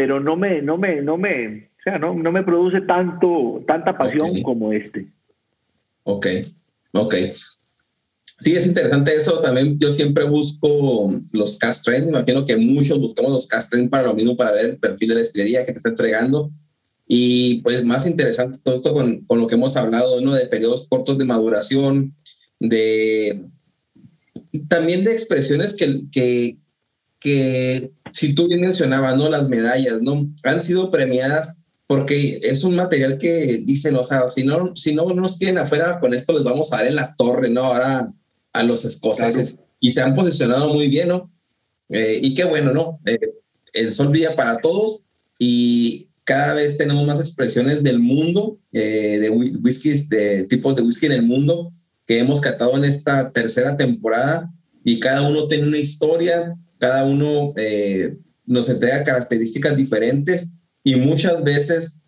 [0.01, 3.95] pero no me, no me, no me, O sea, no, no me produce tanto, tanta
[3.95, 5.07] pasión como este.
[6.05, 6.25] Ok,
[6.93, 7.13] ok.
[8.39, 9.41] Sí, es interesante eso.
[9.41, 12.05] También yo siempre busco los cast trend.
[12.05, 15.09] Me imagino que muchos buscamos los cast trend para lo mismo, para ver el perfil
[15.09, 16.49] de la estrella que te está entregando.
[17.07, 20.33] Y pues más interesante todo esto con, con lo que hemos hablado, ¿no?
[20.33, 22.15] De periodos cortos de maduración,
[22.59, 23.39] de
[24.67, 26.57] también de expresiones que, que,
[27.19, 29.29] que si tú bien mencionabas, ¿no?
[29.29, 30.29] Las medallas, ¿no?
[30.43, 35.05] Han sido premiadas porque es un material que dicen, o sea, si no, si no
[35.13, 37.65] nos tienen afuera, con esto les vamos a dar en la torre, ¿no?
[37.65, 38.13] Ahora
[38.53, 39.59] a los escoceses.
[39.79, 41.31] Y se han posicionado muy bien, ¿no?
[41.89, 42.99] Eh, y qué bueno, ¿no?
[43.05, 43.19] Eh,
[43.73, 45.03] el sol brilla para todos
[45.37, 51.07] y cada vez tenemos más expresiones del mundo, eh, de whiskies, de tipos de whisky
[51.07, 51.69] en el mundo
[52.05, 54.49] que hemos catado en esta tercera temporada
[54.83, 57.53] y cada uno tiene una historia, cada uno
[58.45, 60.49] nos entrega características diferentes
[60.83, 62.01] y muchas veces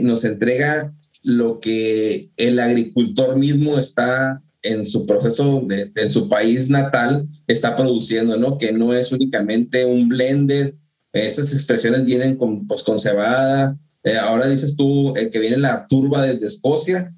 [0.00, 7.28] nos entrega lo que el agricultor mismo está en su proceso, en su país natal,
[7.46, 8.58] está produciendo, ¿no?
[8.58, 10.74] Que no es únicamente un blended,
[11.12, 15.86] esas expresiones vienen con, pues, con cebada, eh, ahora dices tú el que viene la
[15.86, 17.14] turba desde Escocia,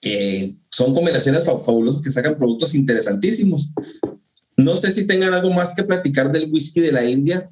[0.00, 3.72] que son combinaciones fabulosas que sacan productos interesantísimos.
[4.60, 7.50] No sé si tengan algo más que platicar del whisky de la India,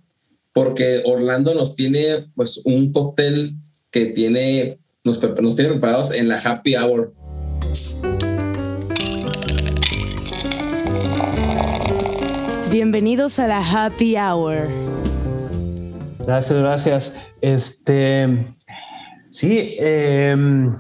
[0.53, 3.57] porque Orlando nos tiene pues un cóctel
[3.91, 7.15] que tiene, nos, nos tiene preparados en la happy hour.
[12.71, 14.69] Bienvenidos a la Happy Hour.
[16.19, 17.15] Gracias, gracias.
[17.41, 18.55] Este,
[19.31, 20.71] sí, em,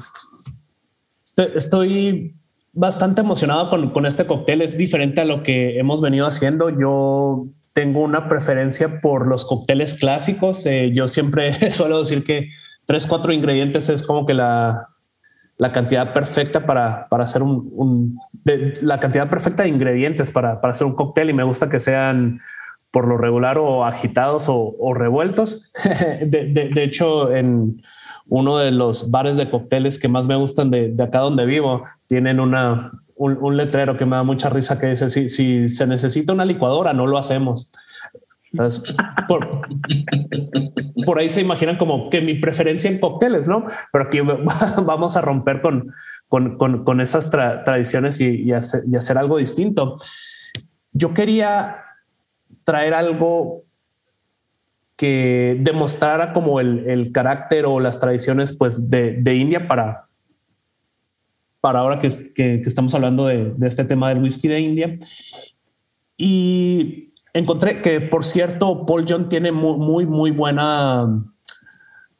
[1.54, 2.37] estoy,
[2.78, 4.62] bastante emocionado con, este cóctel.
[4.62, 6.70] Es diferente a lo que hemos venido haciendo.
[6.70, 10.64] Yo tengo una preferencia por los cócteles clásicos.
[10.64, 12.50] Eh, yo siempre suelo decir que
[12.86, 14.88] tres, cuatro ingredientes es como que la,
[15.56, 18.16] la cantidad perfecta para, para hacer un,
[18.80, 22.40] la cantidad perfecta de ingredientes para, para, hacer un cóctel y me gusta que sean
[22.92, 25.70] por lo regular o agitados o, revueltos.
[26.20, 27.82] de, de, hecho, en
[28.28, 31.84] uno de los bares de cócteles que más me gustan de, de acá donde vivo,
[32.06, 36.32] tienen una, un, letrero que me da mucha risa que dice, si, si se necesita
[36.32, 37.72] una licuadora, no lo hacemos.
[39.28, 43.66] Por, ahí se imaginan como que mi preferencia en cócteles, ¿no?
[43.92, 44.20] Pero aquí
[44.82, 45.92] vamos a romper con,
[46.28, 49.96] con, con, esas tradiciones y, hacer, algo distinto.
[50.92, 51.84] Yo quería
[52.64, 53.64] traer algo
[54.98, 60.08] que demostrara como el, el carácter o las tradiciones pues de, de India para,
[61.62, 64.98] para ahora que, que, que estamos hablando de, de, este tema del whisky de India.
[66.18, 71.24] Y Encontré que, por cierto, Paul John tiene muy, muy, buena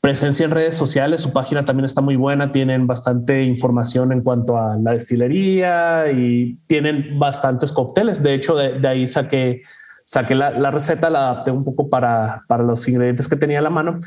[0.01, 1.23] presencia en redes sociales.
[1.23, 2.53] Su página también está muy buena.
[2.53, 8.23] Tienen bastante información en cuanto a la destilería y tienen bastantes cócteles.
[8.23, 9.63] De hecho, de, ahí saqué,
[10.09, 13.69] saqué la, receta, la adapté un poco para, para los ingredientes que tenía a la
[13.69, 14.01] mano.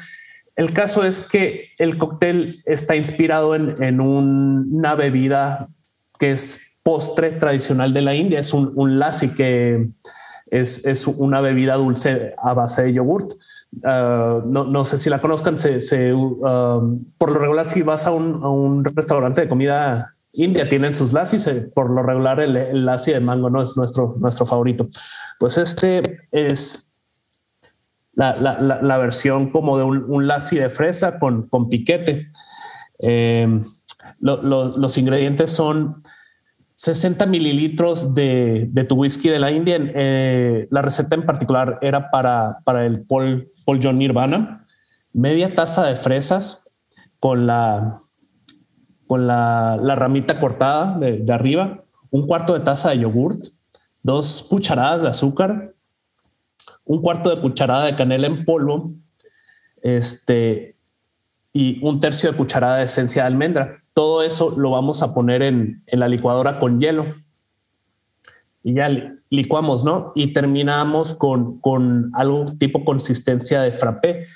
[0.55, 5.69] El caso es que el cóctel está inspirado en, en una bebida
[6.17, 8.39] que es postre tradicional de la India.
[8.39, 9.89] Es un, un lassi que
[10.47, 13.33] es, es una bebida dulce a base de yogurt.
[13.83, 18.07] Uh, no, no, sé si la conozcan, se, se um, por lo regular si vas
[18.07, 22.39] a un, a un, restaurante de comida india tienen sus lassis, eh, por lo regular
[22.39, 24.89] el, el de mango no es nuestro, nuestro favorito.
[25.39, 26.95] Pues este es
[28.13, 32.31] la, la, la, versión como de un, un de fresa con, con piquete.
[32.99, 33.61] Eh,
[34.19, 36.03] lo, lo, los ingredientes son
[36.75, 39.77] 60 mililitros de, de, tu whisky de la India.
[39.79, 44.65] Eh, la receta en particular era para, para el Paul, Paul John Nirvana.
[45.13, 46.69] Media taza de fresas
[47.19, 48.01] con la,
[49.11, 51.83] con la, ramita cortada de, de, arriba.
[52.11, 53.47] Un cuarto de taza de yogurt.
[54.01, 55.73] Dos cucharadas de azúcar.
[56.85, 58.93] Un cuarto de cucharada de canela en polvo.
[59.81, 60.77] Este,
[61.51, 65.41] y un tercio de cucharada de esencia de almendra todo eso lo vamos a poner
[65.41, 67.15] en, la licuadora con hielo.
[68.63, 68.89] Y ya
[69.29, 70.13] licuamos, ¿no?
[70.15, 74.27] Y terminamos con, con algo tipo consistencia de frappé.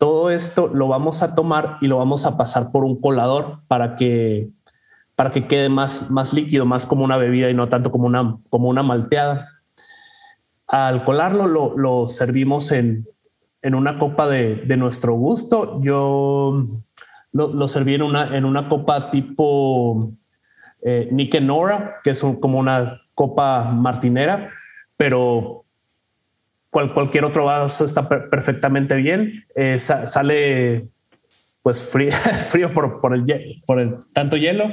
[0.00, 3.96] Todo esto lo vamos a tomar y lo vamos a pasar por un colador para
[3.96, 4.48] que,
[5.14, 8.38] para que quede más, más líquido, más como una bebida y no tanto como una,
[8.48, 9.46] como una malteada.
[10.66, 13.06] Al colarlo lo, servimos en,
[13.60, 15.82] en una copa de, de nuestro gusto.
[15.82, 16.64] Yo
[17.32, 20.12] lo, serví en una, en una copa tipo
[20.80, 24.48] eh, Nick Nora, que es como una copa martinera,
[24.96, 25.66] pero
[26.70, 29.44] cualquier otro vaso está perfectamente bien.
[29.54, 30.88] Eh, sale
[31.62, 34.70] pues frío, frío por, el, tanto hielo,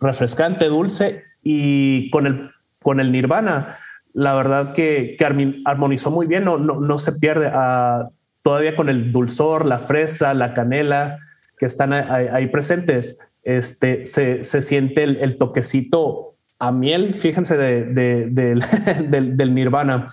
[0.00, 2.50] refrescante, dulce y con el,
[2.82, 3.76] con el Nirvana,
[4.12, 5.24] la verdad que, que
[5.64, 8.08] armonizó muy bien, no, no, no se pierde ah,
[8.42, 11.18] todavía con el dulzor, la fresa, la canela
[11.58, 13.18] que están ahí, presentes.
[13.42, 20.08] Este, se, se siente el, toquecito a miel, fíjense, de, de, del, del Nirvana.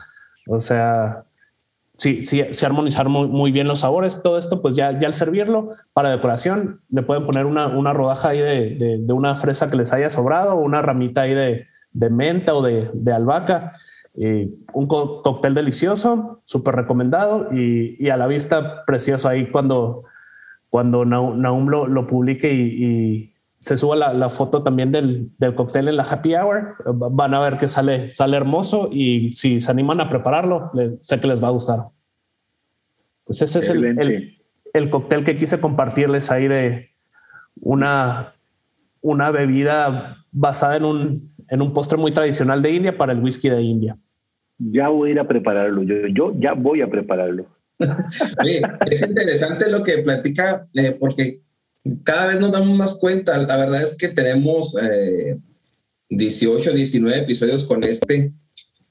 [0.47, 1.25] O sea,
[1.97, 4.21] sí, sí, se armonizar muy, bien los sabores.
[4.21, 8.29] Todo esto, pues ya, ya al servirlo para decoración, le pueden poner una, una rodaja
[8.29, 11.67] ahí de, de, una fresa que les haya sobrado, una ramita ahí de,
[12.09, 13.73] menta o de, albahaca.
[14.15, 20.03] un cóctel delicioso, súper recomendado y, a la vista precioso ahí cuando,
[20.69, 23.32] cuando Naum, lo, lo, publique y,
[23.64, 27.57] se suba la, foto también del, del, cóctel en la happy hour, van a ver
[27.57, 31.51] que sale, sale hermoso y si se animan a prepararlo, sé que les va a
[31.51, 31.86] gustar.
[33.24, 34.38] Pues ese es el,
[34.74, 36.89] el, cóctel que quise compartirles ahí de
[37.55, 38.34] una,
[38.99, 43.47] una bebida basada en un, en un postre muy tradicional de India para el whisky
[43.47, 43.97] de India.
[44.57, 47.45] Ya voy a ir a prepararlo, yo, yo ya voy a prepararlo.
[47.80, 51.42] es interesante lo que platica, eh, porque
[52.03, 53.38] cada vez nos damos más cuenta.
[53.38, 54.75] La verdad es que tenemos
[56.09, 58.34] 18, eh, 19 episodios con este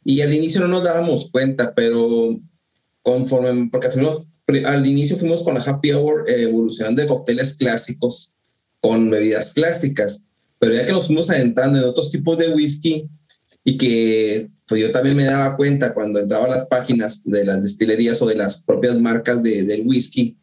[0.04, 2.38] y al inicio no nos dábamos cuenta, pero
[3.02, 3.88] conforme, porque
[4.64, 8.38] al inicio fuimos con la Happy Hour eh, evolucionando de cócteles clásicos
[8.80, 10.26] con bebidas clásicas,
[10.58, 13.08] pero ya que nos fuimos adentrando en otros tipos de whisky
[13.64, 17.62] y que pues yo también me daba cuenta cuando entraba a las páginas de las
[17.62, 20.36] destilerías o de las propias marcas de, del whisky,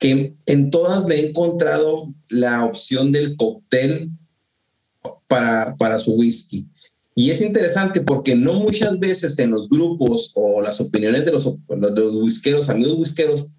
[0.00, 4.10] que en todas me he encontrado la opción del cóctel
[5.28, 6.66] para, para su whisky.
[7.14, 11.44] Y es interesante porque no muchas veces en los grupos o las opiniones de los,
[11.44, 13.52] de los whiskeros, amigos whiskeros,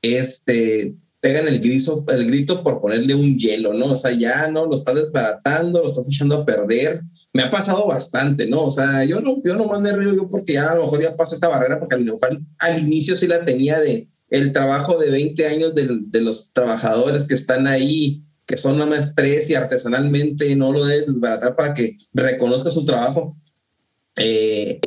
[0.00, 3.92] este, pegan el, grito, el grito por ponerle un hielo, ¿no?
[3.92, 7.00] O sea, ya no lo estás desbaratando, lo estás echando a perder.
[7.32, 8.66] Me ha pasado bastante, ¿no?
[8.66, 11.16] O sea, yo no, yo no me río yo porque ya a lo mejor ya
[11.16, 15.46] pasa esta barrera porque al, al inicio sí la tenía de el trabajo de 20
[15.46, 20.54] años de, de los trabajadores que están ahí que son nada más tres y artesanalmente
[20.56, 23.34] no lo debes desbaratar para que reconozca su trabajo.
[24.18, 24.78] Eh,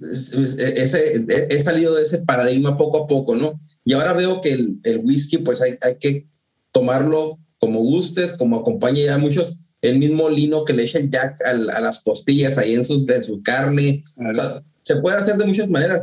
[0.00, 3.58] ese, he salido de ese paradigma poco a poco, ¿no?
[3.84, 6.26] Y ahora veo que el, el whisky, pues hay, hay, que
[6.72, 11.50] tomarlo como gustes, como acompaña ya muchos, el mismo lino que le echan ya a,
[11.50, 14.02] a las costillas ahí en, sus, en su carne.
[14.30, 16.02] O sea, se puede hacer de muchas maneras.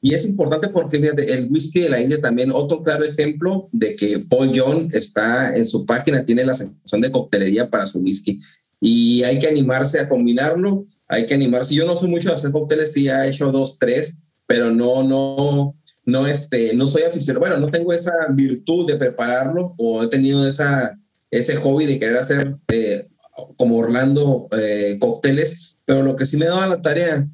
[0.00, 3.96] Y es importante porque fíjate, el whisky de la India también, otro claro ejemplo de
[3.96, 8.38] que Paul John está en su página, tiene la sección de coctelería para su whisky.
[8.80, 11.74] Y hay que animarse a combinarlo, hay que animarse.
[11.74, 15.74] Yo no soy mucho de hacer cócteles, sí he hecho dos, tres, pero no, no,
[16.04, 17.40] no, este, no soy aficionado.
[17.40, 20.98] Bueno, no tengo esa virtud de prepararlo o he tenido esa,
[21.30, 23.08] ese hobby de querer hacer eh,
[23.56, 27.28] como Orlando eh, cócteles, pero lo que sí me daba la tarea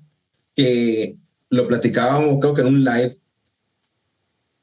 [0.55, 1.17] que
[1.51, 3.19] lo platicábamos, creo que en un live,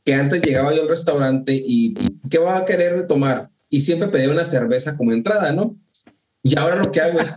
[0.03, 1.93] que antes llegaba yo al restaurante y
[2.29, 3.49] ¿qué va a querer tomar?
[3.69, 5.77] Y siempre pedía una cerveza como entrada, ¿no?
[6.43, 7.35] Y ahora lo que hago es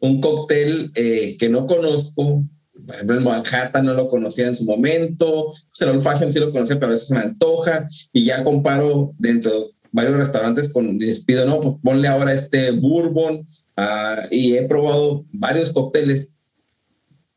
[0.00, 2.44] un cóctel, eh, que no conozco.
[2.86, 5.52] Por ejemplo, el Manhattan no lo conocía en su momento.
[5.80, 7.86] El Old Fashion sí lo conocía, pero a veces me antoja.
[8.12, 12.70] Y ya comparo dentro de varios restaurantes con, les pido, no, pues ponle ahora este
[12.70, 13.46] bourbon.
[13.76, 16.34] Ah, y he probado varios cócteles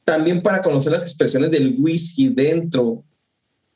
[0.05, 3.03] también para conocer las expresiones del whisky dentro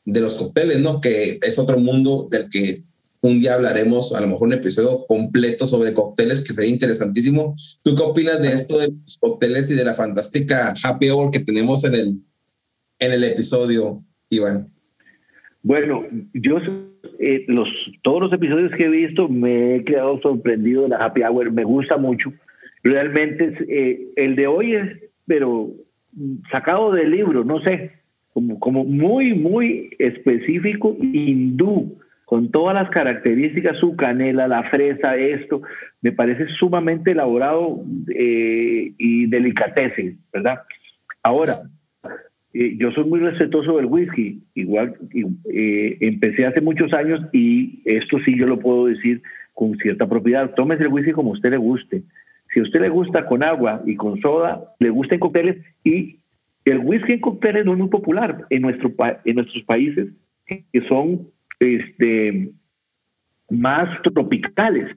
[0.06, 1.02] de los cócteles, ¿no?
[1.02, 2.85] Que es otro mundo del que
[3.26, 7.56] un día hablaremos, a lo mejor un episodio completo sobre cócteles que sería interesantísimo.
[7.84, 11.40] ¿Tú qué opinas de esto de los cócteles y de la fantástica happy hour que
[11.40, 12.08] tenemos en el,
[13.00, 14.68] en el episodio, Iván?
[15.64, 16.58] Bueno, yo
[17.20, 17.68] eh, los,
[18.04, 21.64] todos los episodios que he visto me he quedado sorprendido de la happy hour, me
[21.64, 22.32] gusta mucho.
[22.84, 24.90] Realmente eh, el de hoy es,
[25.26, 25.72] pero
[26.52, 27.92] sacado del libro, no sé,
[28.34, 35.62] como, como muy, muy específico, hindú, con todas las características, su canela, la fresa, esto,
[36.02, 40.62] me parece sumamente elaborado eh, y delicatese, ¿verdad?
[41.22, 41.62] Ahora,
[42.54, 44.96] eh, yo soy muy respetuoso del whisky, igual
[45.54, 49.22] eh, empecé hace muchos años y esto sí yo lo puedo decir
[49.54, 52.02] con cierta propiedad, tómese el whisky como usted le guste,
[52.52, 56.18] si a usted le gusta con agua y con soda, le gusta en cócteles y
[56.66, 60.08] el whisky en cócteles no es muy popular en, en nuestros países
[60.48, 61.28] que son
[61.60, 62.50] este,
[63.50, 64.96] más tropicales,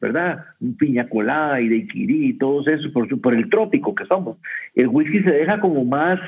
[0.00, 0.44] ¿verdad?
[0.78, 4.38] Piña colada y de y todo eso, por, por el trópico que somos.
[4.74, 6.18] El whisky se deja como más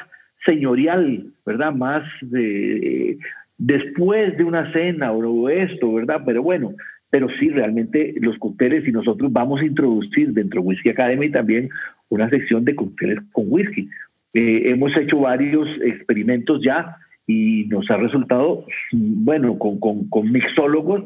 [0.44, 1.72] señorial, ¿verdad?
[1.72, 3.18] Más de,
[3.58, 6.22] después de una cena o esto, ¿verdad?
[6.26, 6.74] Pero bueno,
[7.10, 11.68] pero sí, realmente los cócteles y nosotros vamos a introducir dentro de Whisky Academy también
[12.08, 13.88] una sección de cócteles con whisky.
[14.34, 16.96] Eh, hemos hecho varios experimentos ya
[17.26, 21.04] y nos ha resultado, bueno, con, con, con mixólogos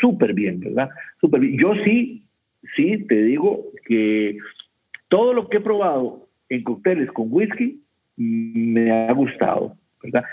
[0.00, 0.90] súper bien, ¿verdad?
[1.20, 1.58] Súper bien.
[1.58, 2.24] Yo sí,
[2.74, 4.38] sí, te digo que
[5.08, 7.80] todo lo que he probado en cócteles con whisky
[8.16, 10.24] me ha gustado, ¿verdad?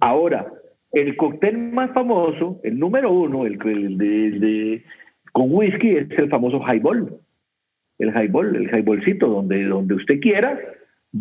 [0.00, 0.46] Ahora,
[0.92, 4.82] el cóctel más famoso, el número uno, el, de,
[5.32, 7.18] con whisky, es el famoso highball.
[7.98, 10.58] El highball, el highballcito, donde, donde usted quiera,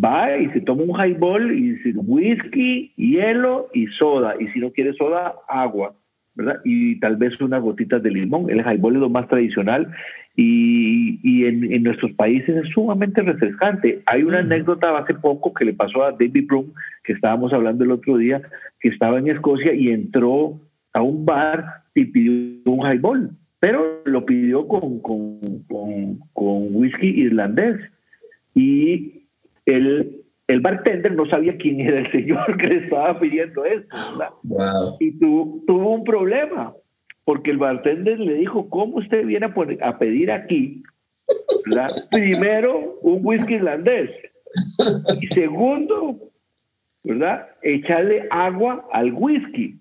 [0.04, 4.36] va y se toma un highball y dice whisky, hielo y soda.
[4.39, 5.96] Y si no quiere soda, agua.
[6.36, 6.60] ¿verdad?
[6.66, 8.50] Y tal vez unas gotitas de limón.
[8.50, 9.88] El highball es lo más tradicional
[10.36, 14.02] y, y en, en, nuestros países es sumamente refrescante.
[14.06, 16.74] Hay una anécdota hace poco que le pasó a David Broom,
[17.06, 18.41] que estábamos hablando el otro día,
[18.82, 20.60] que estaba en Escocia y entró
[20.93, 25.39] a un bar y pidió un highball, pero lo pidió con, con,
[25.70, 27.78] con, con whisky irlandés.
[28.54, 29.24] Y
[29.66, 33.95] él el bartender no sabía quién era el señor que le estaba pidiendo esto.
[34.99, 36.74] Y tuvo, un problema,
[37.24, 40.84] porque el bartender le dijo, ¿cómo usted viene a, a pedir aquí?
[42.11, 44.11] Primero, un whisky irlandés.
[45.20, 46.20] Y segundo,
[47.03, 47.47] ¿verdad?
[47.63, 49.80] Echarle agua al whisky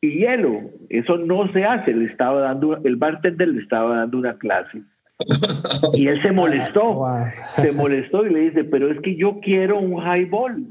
[0.00, 0.70] y hielo.
[0.88, 1.92] Eso no se hace.
[1.92, 4.82] Le estaba dando, el bartender le estaba dando una clase.
[5.94, 7.04] Y él se molestó,
[7.56, 10.64] se molestó y le dice, pero es que yo quiero un highball,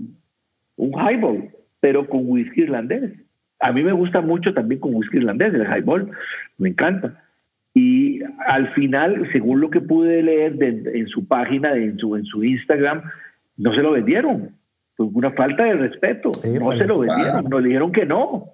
[0.78, 1.50] un highball,
[1.80, 3.12] pero con whisky irlandés.
[3.60, 6.10] A mí me gusta mucho también con whisky irlandés, el highball,
[6.58, 7.22] me encanta.
[7.74, 12.44] Y al final, según lo que pude leer en su página, en su, en su
[12.44, 13.04] Instagram,
[13.58, 14.50] no se lo vendieron.
[14.96, 16.32] Fue una falta de respeto.
[16.46, 18.50] no pues, se lo vendieron, nos dijeron que no.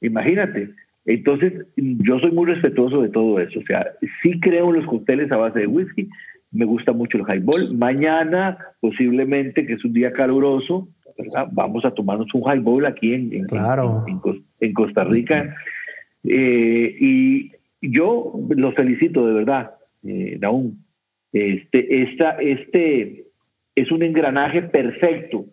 [0.00, 0.70] Imagínate.
[1.04, 3.58] Entonces, yo soy muy respetuoso de todo eso.
[3.58, 3.86] O sea,
[4.22, 6.08] sí creo en los cócteles a base de whisky.
[6.52, 7.76] Me gusta mucho el highball.
[7.76, 10.88] Mañana, posiblemente, que es un día caluroso,
[11.52, 15.56] vamos a tomarnos un highball aquí en, en, Costa Rica.
[16.24, 19.72] Eh, y yo los felicito de verdad,
[20.04, 20.38] eh,
[21.32, 23.24] Este, esta, este
[23.74, 25.46] es un engranaje perfecto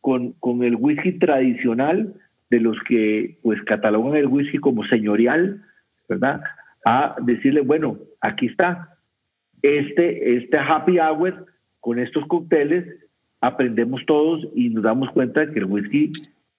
[0.00, 2.14] con, con el whisky tradicional
[2.50, 5.62] de los que pues catalogan el whisky como señorial,
[6.08, 6.40] ¿verdad?
[6.84, 8.96] A decirle, bueno, aquí está,
[9.62, 11.46] este, este happy hour
[11.80, 12.84] con estos cócteles,
[13.40, 16.12] aprendemos todos y nos damos cuenta de que el whisky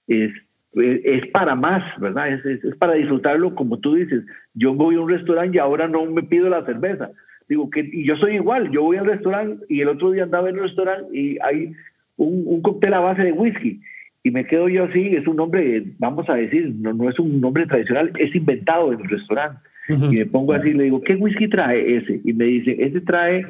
[0.08, 0.32] es,
[0.74, 2.34] es, para más, ¿verdad?
[2.34, 4.24] Es, es, para disfrutarlo, como tú dices.
[4.54, 7.12] Yo voy a un restaurante y ahora no me pido la cerveza.
[7.50, 10.50] Digo que y yo soy igual, yo voy al restaurante y el otro día andaba
[10.50, 11.72] en el restaurante y hay
[12.18, 13.80] un, un cóctel a base de whisky
[14.28, 17.40] y me quedo yo así, es un nombre, vamos a decir, no, no es un
[17.40, 19.62] nombre tradicional, es inventado en el restaurante.
[19.88, 22.20] Y me pongo así, le digo, ¿qué whisky trae ese?
[22.26, 23.46] Y me dice, ese trae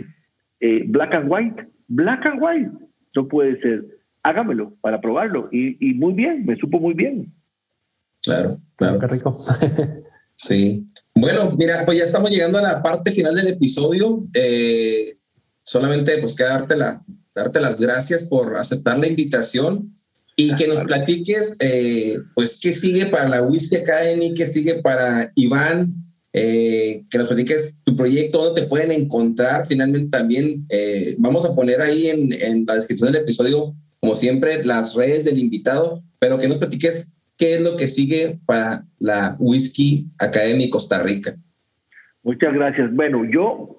[0.60, 1.68] eh, black and white.
[1.88, 2.72] Black and white.
[3.16, 3.86] No puede ser.
[4.22, 5.50] Hágamelo para probarlo.
[5.52, 7.34] Y, y muy bien, me supo muy bien.
[8.22, 9.00] Claro, claro.
[9.00, 9.36] Qué rico.
[10.36, 10.86] sí.
[11.16, 14.28] Bueno, mira, pues ya estamos llegando a la parte final del episodio.
[14.36, 15.18] Eh,
[15.64, 17.02] solamente pues queda darte, la,
[17.34, 19.92] darte las gracias por aceptar la invitación
[20.40, 25.32] y que nos platiques, eh, pues, qué sigue para la Whisky Academy, qué sigue para
[25.36, 25.96] Iván,
[26.34, 29.66] eh, que nos platiques tu proyecto, dónde te pueden encontrar.
[29.66, 34.64] Finalmente también eh, vamos a poner ahí en, en, la descripción del episodio, como siempre,
[34.64, 39.36] las redes del invitado, pero que nos platiques qué es lo que sigue para la
[39.40, 41.36] Whisky Academy Costa Rica.
[42.22, 42.94] Muchas gracias.
[42.94, 43.78] Bueno, yo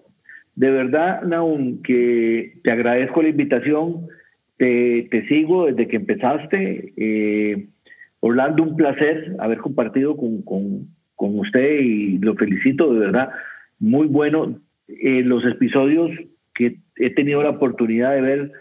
[0.57, 4.09] de verdad, Naum, que te agradezco la invitación
[4.59, 6.93] te, sigo desde que empezaste.
[6.97, 7.67] Eh,
[8.21, 13.31] Orlando, un placer haber compartido con, con, usted y lo felicito de verdad.
[13.79, 14.61] Muy bueno.
[14.89, 16.11] Eh, los episodios
[16.55, 18.53] que he tenido la oportunidad de ver,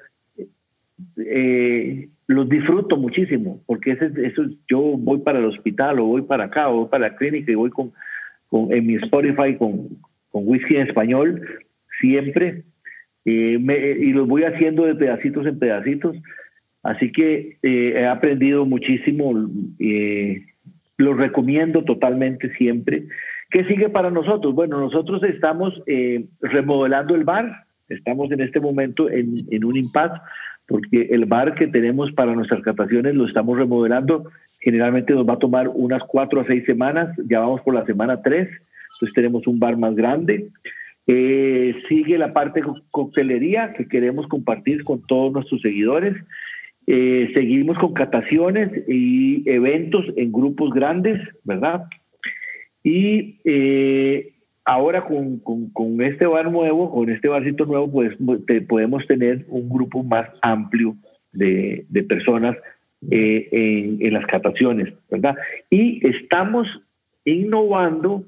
[1.17, 6.45] eh, los disfruto muchísimo, porque ese, eso, yo voy para el hospital o voy para
[6.45, 7.93] acá o voy para la clínica y voy con,
[8.49, 9.87] con en mi Spotify con,
[10.29, 11.41] con whisky en español
[12.01, 12.63] siempre
[13.29, 16.15] eh, y los voy haciendo de pedacitos en pedacitos.
[16.83, 19.33] Así que eh, he aprendido muchísimo,
[19.79, 20.45] eh,
[20.97, 23.03] lo recomiendo totalmente siempre.
[23.49, 24.55] ¿Qué sigue para nosotros?
[24.55, 25.73] Bueno, nosotros estamos
[26.41, 30.19] remodelando el bar, estamos en este momento en, en un impasse,
[30.67, 34.29] porque el bar que tenemos para nuestras cataciones lo estamos remodelando.
[34.59, 38.21] Generalmente nos va a tomar unas cuatro a seis semanas, ya vamos por la semana
[38.21, 38.49] tres,
[38.93, 40.47] entonces tenemos un bar más grande.
[41.09, 42.61] Eh, sigue la parte
[42.91, 46.15] coctelería que queremos compartir con todos nuestros seguidores
[46.89, 51.83] Eh, seguimos con cataciones y eventos en grupos grandes, ¿verdad?
[52.81, 54.31] Y eh,
[54.63, 58.15] ahora con, con, este bar nuevo, con este barcito nuevo, pues
[58.69, 60.95] podemos tener un grupo más amplio
[61.33, 62.55] de, de personas
[63.11, 65.35] en, en, las cataciones, ¿verdad?
[65.69, 66.67] Y estamos
[67.25, 68.23] innovando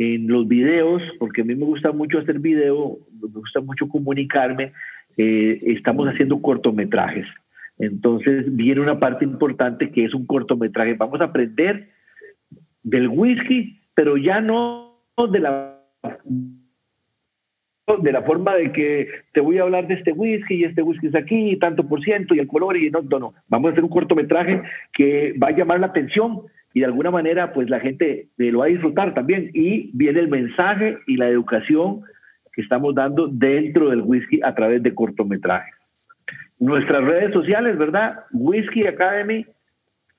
[0.00, 4.72] en los videos, porque a mí me gusta mucho hacer video, me gusta mucho comunicarme,
[5.18, 7.26] eh, estamos haciendo cortometrajes.
[7.78, 10.94] Entonces viene una parte importante que es un cortometraje.
[10.94, 11.90] Vamos a aprender
[12.82, 15.76] del whisky, pero ya no de la
[18.02, 21.08] de la forma de que te voy a hablar de este whisky y este whisky
[21.08, 23.34] es aquí, y tanto por ciento y el color y no, no, no.
[23.48, 24.62] Vamos a hacer un cortometraje
[24.94, 28.66] que va a llamar la atención y de alguna manera pues la gente lo va
[28.66, 32.02] a disfrutar también y viene el mensaje y la educación
[32.52, 35.74] que estamos dando dentro del whisky a través de cortometrajes.
[36.58, 38.20] Nuestras redes sociales, ¿verdad?
[38.32, 39.46] Whisky Academy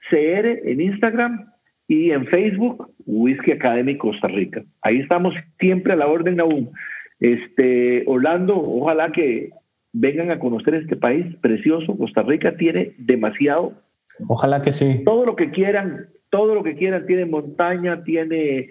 [0.10, 1.52] CR en Instagram
[1.88, 4.64] y en Facebook Whisky Academy Costa Rica.
[4.82, 6.72] Ahí estamos siempre a la orden aún.
[7.20, 9.52] Este, Orlando, ojalá que
[9.94, 11.96] vengan a conocer este país precioso.
[11.98, 13.74] Costa Rica tiene demasiado.
[14.28, 15.04] Ojalá que sí.
[15.06, 17.06] Todo lo que quieran, todo lo que quieran.
[17.06, 18.70] Tiene montaña, tiene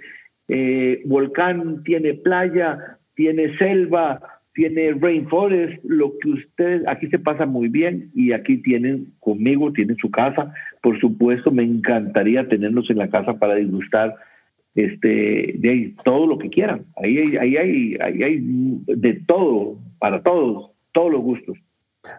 [0.48, 4.20] eh, volcán, tiene playa, tiene selva,
[4.52, 9.96] tiene rainforest, lo que ustedes, aquí se pasa muy bien y aquí tienen conmigo, tienen
[9.96, 10.52] su casa.
[10.82, 14.16] Por supuesto, me encantaría tenerlos en la casa para disgustar
[14.74, 16.84] este, de todo lo que quieran.
[16.96, 17.56] Ahí hay, ahí
[18.00, 18.38] ahí hay
[18.86, 21.56] de todo, para todos, todos los gustos.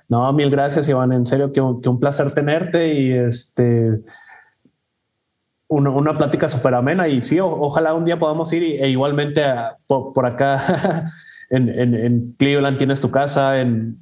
[0.08, 1.12] No, mil gracias, Iván.
[1.12, 4.00] En serio, que un placer tenerte y este
[5.72, 7.08] una, una plática súper amena.
[7.08, 9.42] Y sí, ojalá un día podamos ir e igualmente
[9.88, 11.12] por, acá
[11.50, 13.98] en, en, Cleveland tienes tu casa, en,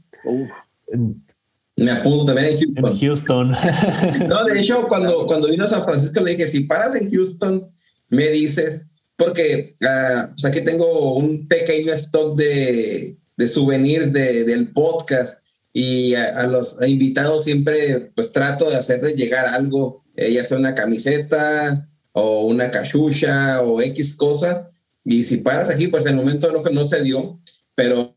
[1.77, 3.51] me apunto también en Houston.
[4.27, 7.69] no, de hecho, cuando, cuando vino a San Francisco le dije, si paras en Houston,
[8.09, 15.45] me dices, porque uh, aquí tengo un pequeño stock de, de souvenirs de, del podcast
[15.73, 20.75] y a, los invitados siempre pues trato de hacerles llegar algo, eh, ya sea una
[20.75, 24.69] camiseta o una cachucha o X cosa.
[25.05, 27.39] Y si paras aquí, pues en el momento no, no se dio,
[27.75, 28.15] pero,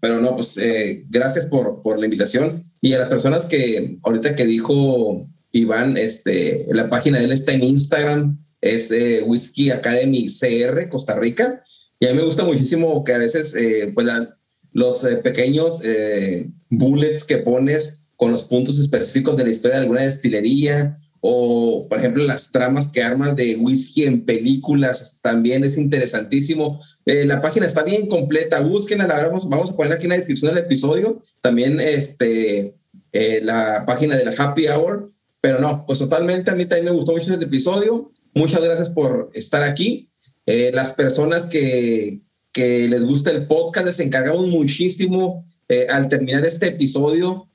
[0.00, 4.34] pero no, pues eh, gracias por, por la invitación y a las personas que ahorita
[4.34, 10.26] que dijo Iván, este, la página de él está en Instagram, es eh, Whisky Academy
[10.26, 11.62] CR, Costa Rica.
[11.98, 14.06] Y a mí me gusta muchísimo que a veces, eh, pues,
[14.72, 15.82] los eh, pequeños
[16.70, 21.98] bullets que pones con los puntos específicos de la historia de alguna destilería o, por
[21.98, 26.80] ejemplo, las tramas que armas de whisky en películas, también es interesantísimo.
[27.04, 30.54] la página está bien completa, búsquenla, la vamos, vamos a poner aquí en la descripción
[30.54, 32.74] del episodio, también este,
[33.42, 37.12] la página de la Happy Hour, pero no, pues totalmente a mí también me gustó
[37.12, 38.10] mucho el episodio.
[38.34, 40.10] Muchas gracias por estar aquí.
[40.46, 42.22] Eh, las personas que,
[42.52, 47.48] que les gusta el podcast, les encargamos muchísimo eh, al terminar este episodio.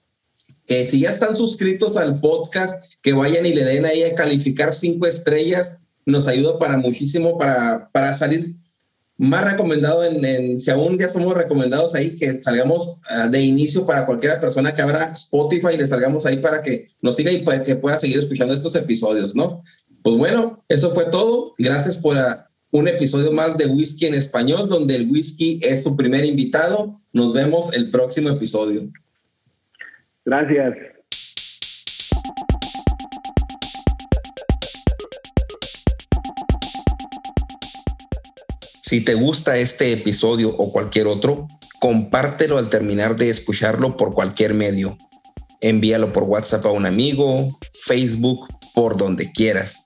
[0.66, 4.74] Que si ya están suscritos al podcast, que vayan y le den ahí a calificar
[4.74, 8.56] cinco estrellas, nos ayuda para muchísimo para, para salir
[9.18, 14.06] más recomendado en, si aún ya somos recomendados ahí que salgamos ah, de inicio para
[14.06, 17.76] cualquier persona que abra Spotify y le salgamos ahí para que nos siga y que
[17.76, 19.62] pueda seguir escuchando estos episodios, ¿no?
[20.04, 21.54] Pues bueno, eso fue todo.
[21.58, 25.96] Gracias por ah, un episodio más de Whisky en Español, donde el whisky es su
[25.96, 26.94] primer invitado.
[27.14, 28.92] Nos vemos el próximo episodio.
[30.26, 30.76] Gracias.
[38.82, 41.48] Si te gusta este episodio o cualquier otro,
[41.80, 44.98] compártelo al terminar de escucharlo por cualquier medio.
[45.62, 47.48] Envíalo por WhatsApp a un amigo,
[47.86, 49.86] Facebook, por donde quieras.